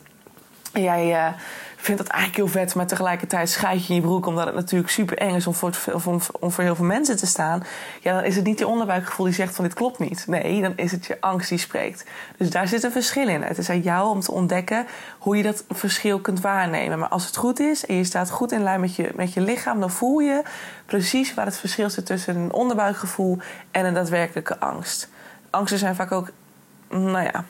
En 0.72 0.82
jij. 0.82 1.08
Uh, 1.10 1.32
vind 1.80 1.99
dat 1.99 2.06
eigenlijk 2.06 2.37
heel 2.37 2.62
vet, 2.62 2.75
maar 2.75 2.87
tegelijkertijd 2.87 3.50
scheid 3.50 3.87
je 3.87 3.88
in 3.88 3.94
je 3.94 4.00
broek 4.00 4.26
omdat 4.26 4.47
het 4.47 4.54
natuurlijk 4.54 4.90
super 4.90 5.18
eng 5.18 5.35
is 5.35 5.47
om 5.47 5.54
voor, 5.54 5.75
voor 6.40 6.64
heel 6.64 6.75
veel 6.75 6.85
mensen 6.85 7.16
te 7.16 7.26
staan. 7.26 7.62
Ja, 8.00 8.14
dan 8.14 8.25
is 8.25 8.37
het 8.37 8.44
niet 8.44 8.58
je 8.58 8.66
onderbuikgevoel 8.66 9.26
die 9.26 9.35
zegt 9.35 9.54
van 9.54 9.64
dit 9.64 9.75
klopt 9.75 9.99
niet. 9.99 10.26
Nee, 10.26 10.61
dan 10.61 10.73
is 10.76 10.92
het 10.92 11.06
je 11.06 11.20
angst 11.20 11.49
die 11.49 11.58
spreekt. 11.58 12.04
Dus 12.37 12.50
daar 12.50 12.68
zit 12.68 12.82
een 12.82 12.92
verschil 12.92 13.28
in. 13.28 13.42
Het 13.42 13.58
is 13.58 13.70
aan 13.70 13.80
jou 13.80 14.08
om 14.08 14.20
te 14.20 14.32
ontdekken 14.32 14.87
hoe 15.18 15.37
je 15.37 15.42
dat 15.42 15.64
verschil 15.68 16.20
kunt 16.20 16.40
waarnemen. 16.40 16.99
Maar 16.99 17.08
als 17.08 17.26
het 17.26 17.37
goed 17.37 17.61
is 17.61 17.87
en 17.87 17.94
je 17.94 18.04
staat 18.04 18.30
goed 18.30 18.52
in 18.52 18.62
lijn 18.62 18.80
met 18.80 18.94
je, 18.94 19.11
met 19.14 19.32
je 19.32 19.40
lichaam, 19.40 19.80
dan 19.80 19.90
voel 19.90 20.18
je 20.18 20.42
precies 20.87 21.35
waar 21.35 21.47
het 21.47 21.58
verschil 21.58 21.90
zit 21.90 22.06
tussen 22.06 22.37
een 22.37 22.52
onderbuikgevoel 22.52 23.38
en 23.70 23.85
een 23.85 23.94
daadwerkelijke 23.94 24.58
angst. 24.58 25.08
Angsten 25.50 25.78
zijn 25.78 25.94
vaak 25.94 26.12
ook, 26.12 26.30
nou 26.88 27.23
ja 27.23 27.44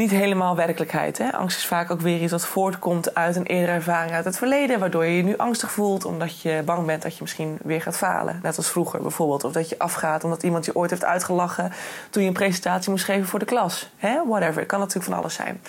niet 0.00 0.10
helemaal 0.10 0.56
werkelijkheid. 0.56 1.18
Hè? 1.18 1.32
Angst 1.32 1.56
is 1.56 1.66
vaak 1.66 1.90
ook 1.90 2.00
weer 2.00 2.22
iets 2.22 2.32
wat 2.32 2.46
voortkomt 2.46 3.14
uit 3.14 3.36
een 3.36 3.46
eerdere 3.46 3.72
ervaring 3.72 4.12
uit 4.12 4.24
het 4.24 4.36
verleden, 4.36 4.78
waardoor 4.78 5.04
je 5.04 5.16
je 5.16 5.22
nu 5.22 5.36
angstig 5.36 5.70
voelt 5.70 6.04
omdat 6.04 6.40
je 6.40 6.62
bang 6.64 6.86
bent 6.86 7.02
dat 7.02 7.14
je 7.14 7.18
misschien 7.20 7.58
weer 7.62 7.82
gaat 7.82 7.96
falen. 7.96 8.40
Net 8.42 8.56
als 8.56 8.70
vroeger 8.70 9.02
bijvoorbeeld. 9.02 9.44
Of 9.44 9.52
dat 9.52 9.68
je 9.68 9.78
afgaat 9.78 10.24
omdat 10.24 10.42
iemand 10.42 10.64
je 10.64 10.76
ooit 10.76 10.90
heeft 10.90 11.04
uitgelachen 11.04 11.72
toen 12.10 12.22
je 12.22 12.28
een 12.28 12.34
presentatie 12.34 12.90
moest 12.90 13.04
geven 13.04 13.26
voor 13.26 13.38
de 13.38 13.44
klas. 13.44 13.90
Hè? 13.96 14.26
Whatever. 14.26 14.66
Kan 14.66 14.78
natuurlijk 14.78 15.06
van 15.06 15.18
alles 15.18 15.34
zijn. 15.34 15.60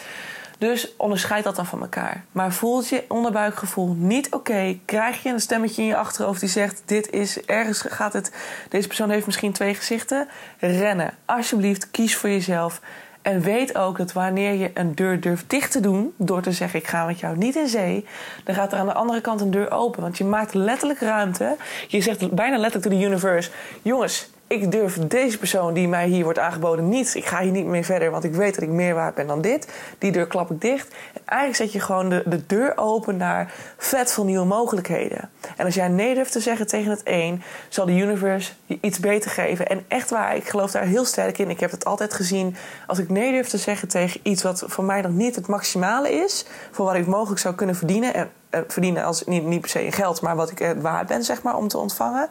Dus 0.58 0.96
onderscheid 0.98 1.44
dat 1.44 1.56
dan 1.56 1.66
van 1.66 1.82
elkaar. 1.82 2.24
Maar 2.32 2.54
voelt 2.54 2.90
je 2.90 3.06
onderbuikgevoel 3.08 3.96
niet 3.98 4.34
oké? 4.34 4.80
krijg 4.86 5.24
je 5.24 5.30
een 5.30 5.40
stemmetje 5.40 5.82
in 5.82 5.88
je 5.88 5.96
achterhoofd 5.96 6.40
die 6.40 6.50
zegt: 6.50 6.82
Dit 6.86 7.10
is 7.10 7.42
ergens 7.42 7.82
gaat 7.82 8.14
het. 8.14 8.32
Deze 8.70 8.88
persoon 8.88 9.10
heeft 9.10 9.26
misschien 9.26 9.52
twee 9.52 9.76
gezichten. 9.76 10.28
Rennen. 10.60 11.14
Alsjeblieft, 11.26 11.92
kies 11.92 12.16
voor 12.16 12.30
jezelf. 12.30 12.82
En 13.22 13.42
weet 13.42 13.78
ook 13.78 13.98
dat 13.98 14.14
wanneer 14.14 14.54
je 14.54 14.72
een 14.74 14.96
deur 14.96 15.20
durft 15.20 15.50
dicht 15.50 15.72
te 15.72 15.80
doen, 15.80 16.14
door 16.18 16.42
te 16.42 16.52
zeggen: 16.52 16.80
Ik 16.80 16.88
ga 16.88 17.06
met 17.06 17.20
jou 17.20 17.38
niet 17.38 17.56
in 17.56 17.68
zee, 17.68 18.06
dan 18.44 18.56
gaat 18.56 18.72
er 18.72 18.80
aan 18.80 18.86
de 18.86 18.94
andere 18.94 19.22
kant 19.22 19.42
een 19.42 19.52
deur 19.52 19.72
open. 19.72 20.02
Want 20.02 20.18
je 20.18 20.24
maakt 20.24 20.54
letterlijk 20.54 21.00
ruimte. 21.00 21.56
Je 21.88 22.02
zegt 22.02 22.32
bijna 22.32 22.58
letterlijk 22.58 22.94
to 22.94 23.00
the 23.00 23.06
universe: 23.06 23.50
Jongens, 23.82 24.30
ik 24.52 24.72
durf 24.72 24.98
deze 24.98 25.38
persoon 25.38 25.74
die 25.74 25.88
mij 25.88 26.08
hier 26.08 26.24
wordt 26.24 26.40
aangeboden 26.40 26.90
niet. 26.90 27.16
Ik 27.16 27.26
ga 27.26 27.42
hier 27.42 27.52
niet 27.52 27.66
meer 27.66 27.84
verder, 27.84 28.12
want 28.12 28.24
ik 28.24 28.34
weet 28.34 28.54
dat 28.54 28.64
ik 28.64 28.70
meer 28.70 28.94
waard 28.94 29.16
ben 29.16 29.28
dan 29.28 29.42
dit. 29.42 29.68
Die 29.98 30.12
deur 30.12 30.28
klap 30.28 30.52
ik 30.52 30.62
dicht. 30.62 30.88
En 31.14 31.22
eigenlijk 31.26 31.62
zet 31.62 31.72
je 31.72 31.80
gewoon 31.80 32.10
de, 32.10 32.24
de 32.26 32.46
deur 32.46 32.74
open 32.76 33.18
naar 33.18 33.54
vet 33.78 34.12
veel 34.12 34.24
nieuwe 34.24 34.46
mogelijkheden. 34.46 35.30
En 35.58 35.66
als 35.66 35.76
jij 35.76 35.88
nee 35.88 36.16
durft 36.16 36.32
te 36.32 36.40
zeggen 36.40 36.68
tegen 36.68 36.92
het 36.92 37.02
een, 37.04 37.42
zal 37.70 37.86
de 37.86 37.92
universe 37.92 38.52
je 38.66 38.78
iets 38.82 39.00
beter 39.00 39.32
geven. 39.32 39.68
En 39.68 39.86
echt 39.88 40.10
waar, 40.10 40.36
ik 40.36 40.50
geloof 40.50 40.72
daar 40.72 40.84
heel 40.84 41.06
sterk 41.06 41.38
in. 41.38 41.50
Ik 41.50 41.60
heb 41.60 41.72
het 41.72 41.86
altijd 41.86 42.14
gezien. 42.14 42.56
Als 42.88 43.00
ik 43.00 43.10
nee 43.10 43.32
durf 43.32 43.48
te 43.48 43.58
zeggen 43.58 43.88
tegen 43.88 44.20
iets 44.24 44.44
wat 44.44 44.64
voor 44.68 44.84
mij 44.84 45.02
nog 45.02 45.12
niet 45.12 45.36
het 45.36 45.48
maximale 45.48 46.12
is, 46.12 46.46
voor 46.72 46.86
wat 46.86 46.96
ik 46.96 47.08
mogelijk 47.08 47.42
zou 47.42 47.56
kunnen 47.56 47.76
verdienen. 47.76 48.14
En 48.14 48.30
eh, 48.50 48.62
verdienen 48.68 49.04
als 49.04 49.24
niet, 49.24 49.44
niet 49.44 49.62
per 49.62 49.70
se 49.70 49.86
in 49.86 49.92
geld, 49.92 50.22
maar 50.22 50.36
wat 50.36 50.52
ik 50.52 50.76
waard 50.82 51.08
ben, 51.08 51.24
zeg 51.24 51.42
maar, 51.42 51.56
om 51.56 51.68
te 51.68 51.78
ontvangen 51.78 52.30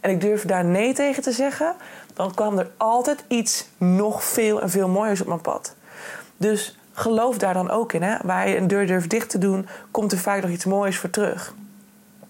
en 0.00 0.10
ik 0.10 0.20
durf 0.20 0.44
daar 0.44 0.64
nee 0.64 0.94
tegen 0.94 1.22
te 1.22 1.32
zeggen, 1.32 1.74
dan 2.14 2.34
kwam 2.34 2.58
er 2.58 2.70
altijd 2.76 3.24
iets 3.28 3.68
nog 3.76 4.24
veel 4.24 4.60
en 4.60 4.70
veel 4.70 4.88
mooiers 4.88 5.20
op 5.20 5.26
mijn 5.26 5.40
pad. 5.40 5.74
Dus 6.36 6.78
geloof 6.92 7.38
daar 7.38 7.54
dan 7.54 7.70
ook 7.70 7.92
in. 7.92 8.02
Hè? 8.02 8.16
Waar 8.22 8.48
je 8.48 8.56
een 8.56 8.66
deur 8.66 8.86
durft 8.86 9.10
dicht 9.10 9.30
te 9.30 9.38
doen, 9.38 9.68
komt 9.90 10.12
er 10.12 10.18
vaak 10.18 10.42
nog 10.42 10.50
iets 10.50 10.64
moois 10.64 10.98
voor 10.98 11.10
terug. 11.10 11.54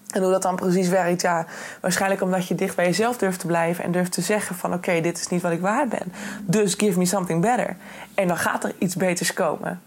En 0.07 0.21
hoe 0.21 0.31
dat 0.31 0.41
dan 0.41 0.55
precies 0.55 0.87
werkt, 0.87 1.21
ja, 1.21 1.45
waarschijnlijk 1.81 2.21
omdat 2.21 2.47
je 2.47 2.55
dicht 2.55 2.75
bij 2.75 2.85
jezelf 2.85 3.17
durft 3.17 3.39
te 3.39 3.47
blijven 3.47 3.83
en 3.83 3.91
durft 3.91 4.11
te 4.11 4.21
zeggen 4.21 4.55
van 4.55 4.73
oké, 4.73 5.01
dit 5.01 5.17
is 5.17 5.27
niet 5.27 5.41
wat 5.41 5.51
ik 5.51 5.61
waard 5.61 5.89
ben. 5.89 6.13
Dus 6.41 6.73
give 6.73 6.99
me 6.99 7.05
something 7.05 7.41
better. 7.41 7.75
En 8.13 8.27
dan 8.27 8.37
gaat 8.37 8.63
er 8.63 8.73
iets 8.77 8.95
beters 8.95 9.33
komen. 9.33 9.81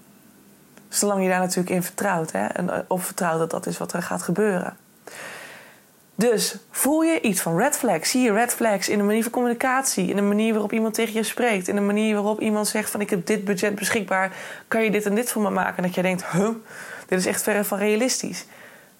Zolang 0.88 1.22
je 1.22 1.28
daar 1.28 1.38
natuurlijk 1.38 1.70
in 1.70 1.82
vertrouwt 1.82 2.32
hè? 2.32 2.46
eh, 2.46 2.78
vertrouwt 2.88 3.38
dat 3.38 3.50
dat 3.50 3.66
is 3.66 3.78
wat 3.78 3.92
er 3.92 4.02
gaat 4.02 4.22
gebeuren. 4.22 4.76
Dus 6.20 6.54
voel 6.70 7.02
je 7.02 7.20
iets 7.20 7.40
van 7.40 7.58
red 7.58 7.76
flags? 7.76 8.10
Zie 8.10 8.22
je 8.22 8.32
red 8.32 8.54
flags 8.54 8.88
in 8.88 8.98
de 8.98 9.04
manier 9.04 9.22
van 9.22 9.32
communicatie, 9.32 10.08
in 10.08 10.16
de 10.16 10.22
manier 10.22 10.52
waarop 10.52 10.72
iemand 10.72 10.94
tegen 10.94 11.14
je 11.14 11.22
spreekt, 11.22 11.68
in 11.68 11.74
de 11.74 11.80
manier 11.80 12.14
waarop 12.14 12.40
iemand 12.40 12.68
zegt 12.68 12.90
van 12.90 13.00
ik 13.00 13.10
heb 13.10 13.26
dit 13.26 13.44
budget 13.44 13.74
beschikbaar, 13.74 14.32
kan 14.68 14.84
je 14.84 14.90
dit 14.90 15.06
en 15.06 15.14
dit 15.14 15.30
voor 15.30 15.42
me 15.42 15.50
maken? 15.50 15.76
En 15.76 15.82
dat 15.82 15.94
je 15.94 16.02
denkt, 16.02 16.24
huh, 16.26 16.48
dit 17.06 17.18
is 17.18 17.26
echt 17.26 17.42
verre 17.42 17.64
van 17.64 17.78
realistisch. 17.78 18.44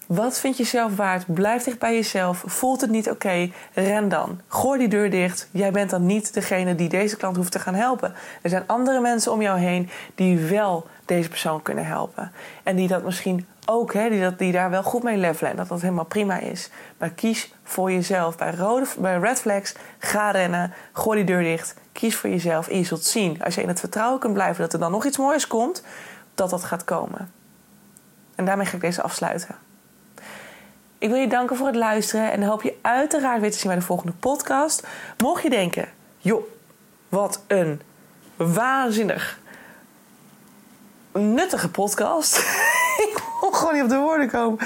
Wat 0.07 0.41
vind 0.41 0.57
je 0.57 0.65
zelf 0.65 0.97
waard? 0.97 1.35
Blijf 1.35 1.63
dicht 1.63 1.79
bij 1.79 1.95
jezelf. 1.95 2.43
Voelt 2.47 2.81
het 2.81 2.91
niet 2.91 3.11
oké? 3.11 3.51
Ren 3.75 4.09
dan. 4.09 4.41
Gooi 4.49 4.79
die 4.79 4.89
deur 4.89 5.11
dicht. 5.11 5.49
Jij 5.51 5.71
bent 5.71 5.91
dan 5.91 6.07
niet 6.07 6.35
degene 6.35 6.75
die 6.75 6.89
deze 6.89 7.17
klant 7.17 7.37
hoeft 7.37 7.53
te 7.53 7.59
gaan 7.59 7.75
helpen. 7.75 8.15
Er 8.43 8.51
zijn 8.51 8.65
andere 8.67 9.01
mensen 9.01 9.33
om 9.33 9.43
jou 9.43 9.59
heen 9.59 9.91
die 10.15 10.39
wel 10.39 10.87
deze 11.05 11.29
persoon 11.29 11.63
kunnen 11.63 11.87
helpen. 11.87 12.33
En 12.63 12.77
die 12.77 12.89
dat 12.89 13.05
misschien 13.05 13.47
ook, 13.71 13.93
hè, 13.93 14.09
die, 14.09 14.21
dat, 14.21 14.39
die 14.39 14.53
daar 14.53 14.71
wel 14.71 14.83
goed 14.83 15.03
mee 15.03 15.17
levelen. 15.17 15.51
En 15.51 15.57
dat 15.57 15.69
dat 15.69 15.81
helemaal 15.81 16.05
prima 16.05 16.39
is. 16.39 16.71
Maar 16.99 17.11
kies 17.11 17.55
voor 17.63 17.93
jezelf. 17.93 18.37
Bij, 18.37 18.51
rode, 18.51 18.87
bij 18.99 19.19
red 19.19 19.41
flags, 19.41 19.75
ga 19.99 20.31
rennen. 20.31 20.73
Gooi 20.93 21.25
die 21.25 21.35
deur 21.35 21.43
dicht. 21.43 21.75
Kies 21.93 22.17
voor 22.17 22.31
jezelf. 22.31 22.69
En 22.69 22.77
je 22.77 22.85
zult 22.85 23.05
zien, 23.05 23.43
als 23.45 23.55
je 23.55 23.63
in 23.63 23.69
het 23.69 23.81
vertrouwen 23.81 24.21
kunt 24.21 24.35
blijven 24.35 24.63
dat 24.63 24.73
er 24.73 24.79
dan 24.79 24.91
nog 24.91 25.05
iets 25.05 25.19
moois 25.19 25.47
komt, 25.47 25.83
dat 26.35 26.51
dat 26.51 26.65
gaat 26.65 26.85
komen. 26.85 27.33
En 28.35 28.45
daarmee 28.45 28.67
ga 28.67 28.75
ik 28.75 28.81
deze 28.81 29.03
afsluiten. 29.03 29.57
Ik 30.99 31.09
wil 31.09 31.19
je 31.19 31.29
danken 31.29 31.57
voor 31.57 31.67
het 31.67 31.77
luisteren 31.77 32.33
en 32.33 32.43
hoop 32.43 32.63
je 32.63 32.75
uiteraard 32.83 33.41
weer 33.41 33.51
te 33.51 33.59
zien 33.59 33.71
bij 33.71 33.79
de 33.79 33.87
volgende 33.87 34.13
podcast. 34.13 34.87
Mocht 35.19 35.43
je 35.43 35.51
denken, 35.51 35.89
joh, 36.19 36.43
wat 37.09 37.43
een 37.47 37.81
waanzinnig 38.37 39.39
nuttige 41.13 41.71
podcast. 41.71 42.37
kon 43.51 43.59
gewoon 43.59 43.75
niet 43.75 43.83
op 43.83 43.89
de 43.89 43.99
woorden 43.99 44.31
komen. 44.31 44.59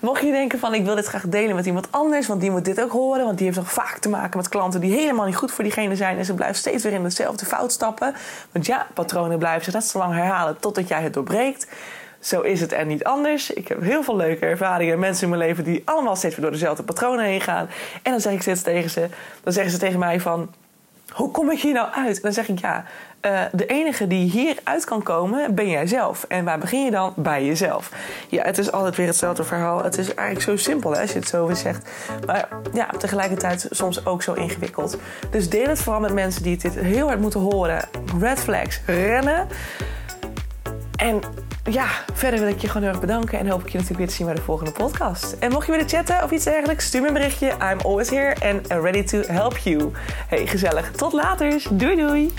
Mocht 0.00 0.22
je 0.22 0.30
denken 0.30 0.58
van 0.58 0.74
ik 0.74 0.84
wil 0.84 0.94
dit 0.94 1.06
graag 1.06 1.22
delen 1.26 1.54
met 1.54 1.66
iemand 1.66 1.88
anders, 1.90 2.26
want 2.26 2.40
die 2.40 2.50
moet 2.50 2.64
dit 2.64 2.82
ook 2.82 2.90
horen, 2.90 3.24
want 3.24 3.36
die 3.36 3.46
heeft 3.46 3.58
nog 3.58 3.72
vaak 3.72 3.98
te 3.98 4.08
maken 4.08 4.36
met 4.36 4.48
klanten 4.48 4.80
die 4.80 4.92
helemaal 4.92 5.26
niet 5.26 5.36
goed 5.36 5.52
voor 5.52 5.64
diegene 5.64 5.96
zijn 5.96 6.18
en 6.18 6.24
ze 6.24 6.34
blijven 6.34 6.56
steeds 6.56 6.82
weer 6.82 6.92
in 6.92 7.02
dezelfde 7.02 7.46
fout 7.46 7.72
stappen. 7.72 8.14
Want 8.52 8.66
ja, 8.66 8.86
patronen 8.94 9.38
blijven 9.38 9.64
zich 9.64 9.72
net 9.72 9.84
zo 9.84 9.98
lang 9.98 10.14
herhalen 10.14 10.60
totdat 10.60 10.88
jij 10.88 11.02
het 11.02 11.14
doorbreekt. 11.14 11.66
Zo 12.20 12.40
is 12.40 12.60
het 12.60 12.72
en 12.72 12.86
niet 12.86 13.04
anders. 13.04 13.50
Ik 13.50 13.68
heb 13.68 13.82
heel 13.82 14.02
veel 14.02 14.16
leuke 14.16 14.46
ervaringen. 14.46 14.98
Mensen 14.98 15.22
in 15.22 15.36
mijn 15.36 15.48
leven 15.48 15.64
die 15.64 15.82
allemaal 15.84 16.16
steeds 16.16 16.34
weer 16.34 16.44
door 16.44 16.52
dezelfde 16.54 16.82
patronen 16.82 17.24
heen 17.24 17.40
gaan. 17.40 17.68
En 18.02 18.10
dan 18.10 18.20
zeg 18.20 18.32
ik 18.32 18.42
steeds 18.42 18.62
tegen 18.62 18.90
ze, 18.90 19.08
dan 19.42 19.52
zeggen 19.52 19.72
ze 19.72 19.78
tegen 19.78 19.98
mij 19.98 20.20
van 20.20 20.50
hoe 21.12 21.30
kom 21.30 21.50
ik 21.50 21.60
hier 21.60 21.72
nou 21.72 21.88
uit? 21.92 22.22
Dan 22.22 22.32
zeg 22.32 22.48
ik 22.48 22.58
ja, 22.58 22.84
uh, 23.22 23.40
de 23.52 23.66
enige 23.66 24.06
die 24.06 24.30
hieruit 24.30 24.84
kan 24.84 25.02
komen, 25.02 25.54
ben 25.54 25.68
jij 25.68 25.86
zelf. 25.86 26.24
En 26.28 26.44
waar 26.44 26.58
begin 26.58 26.84
je 26.84 26.90
dan? 26.90 27.12
Bij 27.16 27.44
jezelf. 27.44 27.90
Ja, 28.28 28.42
het 28.42 28.58
is 28.58 28.72
altijd 28.72 28.96
weer 28.96 29.06
hetzelfde 29.06 29.44
verhaal. 29.44 29.84
Het 29.84 29.98
is 29.98 30.14
eigenlijk 30.14 30.40
zo 30.40 30.70
simpel 30.70 30.92
hè, 30.92 31.00
als 31.00 31.12
je 31.12 31.18
het 31.18 31.28
zo 31.28 31.46
weer 31.46 31.56
zegt. 31.56 31.88
Maar 32.26 32.48
ja, 32.72 32.86
tegelijkertijd 32.86 33.66
soms 33.70 34.06
ook 34.06 34.22
zo 34.22 34.32
ingewikkeld. 34.32 34.98
Dus 35.30 35.48
deel 35.48 35.66
het 35.66 35.82
vooral 35.82 36.00
met 36.00 36.12
mensen 36.12 36.42
die 36.42 36.56
dit 36.56 36.74
heel 36.74 37.06
hard 37.06 37.20
moeten 37.20 37.40
horen. 37.40 37.88
Red 38.20 38.38
flags, 38.38 38.80
rennen. 38.86 39.46
En 40.96 41.20
ja, 41.70 41.86
verder 42.12 42.40
wil 42.40 42.48
ik 42.48 42.60
je 42.60 42.66
gewoon 42.66 42.82
heel 42.82 42.90
erg 42.90 43.00
bedanken 43.00 43.38
en 43.38 43.48
hoop 43.48 43.60
ik 43.60 43.68
je 43.68 43.72
natuurlijk 43.72 43.98
weer 43.98 44.08
te 44.08 44.14
zien 44.14 44.26
bij 44.26 44.34
de 44.34 44.42
volgende 44.42 44.72
podcast. 44.72 45.32
En 45.32 45.52
mocht 45.52 45.66
je 45.66 45.72
willen 45.72 45.88
chatten 45.88 46.22
of 46.22 46.30
iets 46.30 46.44
dergelijks, 46.44 46.86
stuur 46.86 47.00
me 47.00 47.06
een 47.06 47.12
berichtje. 47.12 47.46
I'm 47.46 47.80
always 47.80 48.10
here 48.10 48.34
and 48.50 48.66
ready 48.66 49.02
to 49.02 49.20
help 49.26 49.56
you. 49.56 49.92
Hey, 50.28 50.46
gezellig. 50.46 50.90
Tot 50.90 51.12
later. 51.12 51.62
Doei 51.70 51.96
doei. 51.96 52.32